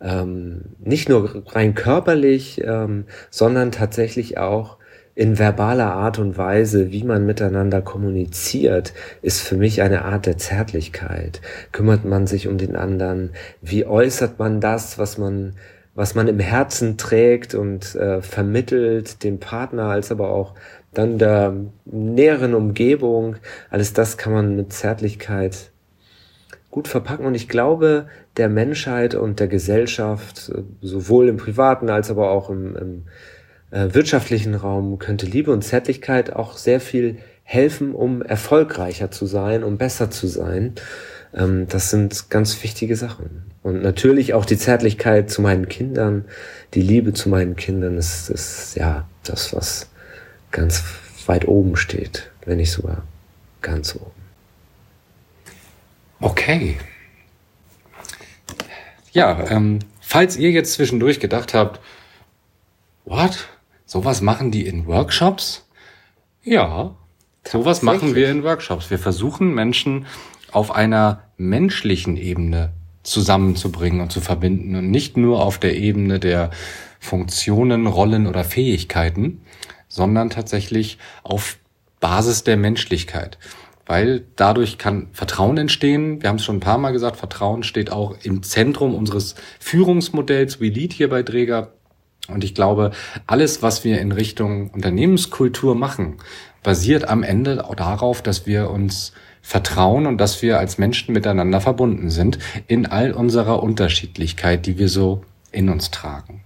ähm, 0.00 0.76
nicht 0.78 1.08
nur 1.08 1.42
rein 1.48 1.74
körperlich, 1.74 2.62
ähm, 2.64 3.04
sondern 3.30 3.72
tatsächlich 3.72 4.38
auch 4.38 4.78
in 5.18 5.36
verbaler 5.36 5.92
Art 5.94 6.20
und 6.20 6.38
Weise, 6.38 6.92
wie 6.92 7.02
man 7.02 7.26
miteinander 7.26 7.82
kommuniziert, 7.82 8.92
ist 9.20 9.40
für 9.40 9.56
mich 9.56 9.82
eine 9.82 10.04
Art 10.04 10.26
der 10.26 10.38
Zärtlichkeit. 10.38 11.40
Kümmert 11.72 12.04
man 12.04 12.28
sich 12.28 12.46
um 12.46 12.56
den 12.56 12.76
anderen? 12.76 13.30
Wie 13.60 13.84
äußert 13.84 14.38
man 14.38 14.60
das, 14.60 14.96
was 14.96 15.18
man, 15.18 15.56
was 15.98 16.14
man 16.14 16.28
im 16.28 16.38
Herzen 16.38 16.96
trägt 16.96 17.56
und 17.56 17.96
äh, 17.96 18.22
vermittelt 18.22 19.24
dem 19.24 19.40
Partner, 19.40 19.86
als 19.86 20.12
aber 20.12 20.30
auch 20.30 20.54
dann 20.94 21.18
der 21.18 21.56
näheren 21.86 22.54
Umgebung? 22.54 23.34
Alles 23.68 23.94
das 23.94 24.16
kann 24.16 24.32
man 24.32 24.54
mit 24.54 24.72
Zärtlichkeit 24.72 25.72
gut 26.70 26.86
verpacken. 26.86 27.26
Und 27.26 27.34
ich 27.34 27.48
glaube, 27.48 28.06
der 28.36 28.48
Menschheit 28.48 29.16
und 29.16 29.40
der 29.40 29.48
Gesellschaft, 29.48 30.52
sowohl 30.80 31.28
im 31.28 31.36
privaten 31.36 31.90
als 31.90 32.12
aber 32.12 32.30
auch 32.30 32.48
im, 32.48 32.76
im 32.76 33.04
äh, 33.72 33.92
wirtschaftlichen 33.92 34.54
Raum, 34.54 35.00
könnte 35.00 35.26
Liebe 35.26 35.50
und 35.50 35.64
Zärtlichkeit 35.64 36.32
auch 36.32 36.58
sehr 36.58 36.78
viel 36.78 37.16
helfen, 37.42 37.92
um 37.92 38.22
erfolgreicher 38.22 39.10
zu 39.10 39.26
sein, 39.26 39.64
um 39.64 39.78
besser 39.78 40.12
zu 40.12 40.28
sein. 40.28 40.74
Ähm, 41.34 41.66
das 41.68 41.90
sind 41.90 42.30
ganz 42.30 42.62
wichtige 42.62 42.96
Sachen. 42.96 43.50
Und 43.62 43.82
natürlich 43.82 44.34
auch 44.34 44.44
die 44.44 44.56
Zärtlichkeit 44.56 45.30
zu 45.30 45.42
meinen 45.42 45.68
Kindern, 45.68 46.24
die 46.74 46.82
Liebe 46.82 47.12
zu 47.12 47.28
meinen 47.28 47.56
Kindern 47.56 47.98
ist, 47.98 48.30
ist 48.30 48.76
ja 48.76 49.06
das, 49.24 49.54
was 49.54 49.88
ganz 50.50 50.84
weit 51.26 51.46
oben 51.46 51.76
steht, 51.76 52.30
wenn 52.44 52.56
nicht 52.56 52.72
sogar 52.72 53.02
ganz 53.60 53.94
oben. 53.94 54.10
Okay. 56.20 56.78
Ja, 59.12 59.50
ähm, 59.50 59.80
falls 60.00 60.36
ihr 60.36 60.50
jetzt 60.50 60.72
zwischendurch 60.74 61.20
gedacht 61.20 61.54
habt, 61.54 61.80
what? 63.04 63.48
Sowas 63.84 64.20
machen 64.20 64.50
die 64.50 64.66
in 64.66 64.86
Workshops? 64.86 65.66
Ja, 66.42 66.94
sowas 67.46 67.82
machen 67.82 68.14
wir 68.14 68.30
in 68.30 68.42
Workshops. 68.42 68.90
Wir 68.90 68.98
versuchen 68.98 69.54
Menschen 69.54 70.06
auf 70.52 70.74
einer 70.74 71.22
menschlichen 71.36 72.16
Ebene 72.16 72.72
zusammenzubringen 73.02 74.00
und 74.00 74.12
zu 74.12 74.20
verbinden 74.20 74.76
und 74.76 74.90
nicht 74.90 75.16
nur 75.16 75.42
auf 75.42 75.58
der 75.58 75.76
Ebene 75.76 76.18
der 76.18 76.50
Funktionen, 77.00 77.86
Rollen 77.86 78.26
oder 78.26 78.44
Fähigkeiten, 78.44 79.40
sondern 79.88 80.30
tatsächlich 80.30 80.98
auf 81.22 81.58
Basis 82.00 82.44
der 82.44 82.56
Menschlichkeit 82.56 83.38
weil 83.88 84.26
dadurch 84.36 84.76
kann 84.76 85.08
Vertrauen 85.12 85.56
entstehen. 85.56 86.22
Wir 86.22 86.28
haben 86.28 86.36
es 86.36 86.44
schon 86.44 86.58
ein 86.58 86.60
paar 86.60 86.76
Mal 86.76 86.92
gesagt, 86.92 87.16
Vertrauen 87.16 87.62
steht 87.62 87.90
auch 87.90 88.16
im 88.22 88.42
Zentrum 88.42 88.94
unseres 88.94 89.34
Führungsmodells 89.58 90.60
wie 90.60 90.68
Lead 90.68 90.92
hier 90.92 91.08
bei 91.08 91.22
Träger. 91.22 91.72
Und 92.28 92.44
ich 92.44 92.54
glaube, 92.54 92.90
alles, 93.26 93.62
was 93.62 93.84
wir 93.84 93.98
in 93.98 94.12
Richtung 94.12 94.68
Unternehmenskultur 94.70 95.74
machen, 95.74 96.18
basiert 96.62 97.08
am 97.08 97.22
Ende 97.22 97.64
auch 97.64 97.74
darauf, 97.74 98.20
dass 98.20 98.46
wir 98.46 98.68
uns 98.68 99.12
vertrauen 99.42 100.06
und 100.06 100.18
dass 100.18 100.42
wir 100.42 100.58
als 100.58 100.78
Menschen 100.78 101.12
miteinander 101.12 101.60
verbunden 101.60 102.10
sind 102.10 102.38
in 102.66 102.86
all 102.86 103.12
unserer 103.12 103.62
Unterschiedlichkeit, 103.62 104.66
die 104.66 104.78
wir 104.78 104.88
so 104.88 105.24
in 105.52 105.68
uns 105.68 105.90
tragen. 105.90 106.42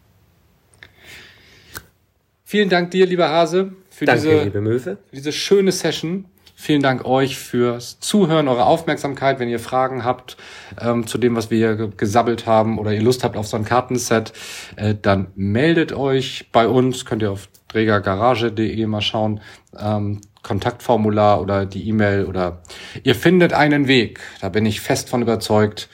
Vielen 2.45 2.69
Dank 2.69 2.91
dir, 2.91 3.07
lieber 3.07 3.31
Hase, 3.31 3.73
für 3.89 4.05
Danke, 4.05 4.51
diese, 4.53 4.99
diese 5.13 5.33
schöne 5.33 5.73
Session. 5.73 6.27
Vielen 6.55 6.83
Dank 6.83 7.05
euch 7.05 7.39
fürs 7.39 7.99
Zuhören, 7.99 8.47
eure 8.47 8.67
Aufmerksamkeit. 8.67 9.41
Wenn 9.41 9.49
ihr 9.49 9.59
Fragen 9.59 10.05
habt 10.05 10.37
ähm, 10.81 11.07
zu 11.07 11.19
dem, 11.19 11.35
was 11.35 11.51
wir 11.51 11.59
hier 11.59 11.89
gesabbelt 11.89 12.47
haben 12.47 12.79
oder 12.79 12.93
ihr 12.93 13.03
Lust 13.03 13.25
habt 13.25 13.37
auf 13.37 13.47
so 13.47 13.57
ein 13.57 13.65
Kartenset, 13.65 14.33
äh, 14.77 14.95
dann 15.01 15.29
meldet 15.35 15.93
euch 15.93 16.51
bei 16.53 16.69
uns. 16.69 17.05
Könnt 17.05 17.23
ihr 17.23 17.33
auf 17.33 17.49
trägergarage.de 17.69 18.87
mal 18.87 19.01
schauen. 19.01 19.41
Ähm, 19.79 20.21
Kontaktformular 20.43 21.41
oder 21.41 21.67
die 21.67 21.89
E-Mail 21.89 22.27
oder 22.27 22.63
ihr 23.03 23.15
findet 23.15 23.53
einen 23.53 23.87
Weg. 23.87 24.21
Da 24.41 24.49
bin 24.49 24.67
ich 24.67 24.81
fest 24.81 25.09
von 25.09 25.23
überzeugt. 25.23 25.89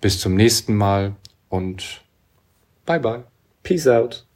Bis 0.00 0.18
zum 0.18 0.34
nächsten 0.34 0.74
Mal. 0.74 1.14
und 1.50 2.00
bye 2.86 3.00
bye. 3.00 3.24
Peace 3.62 3.86
out. 3.86 4.29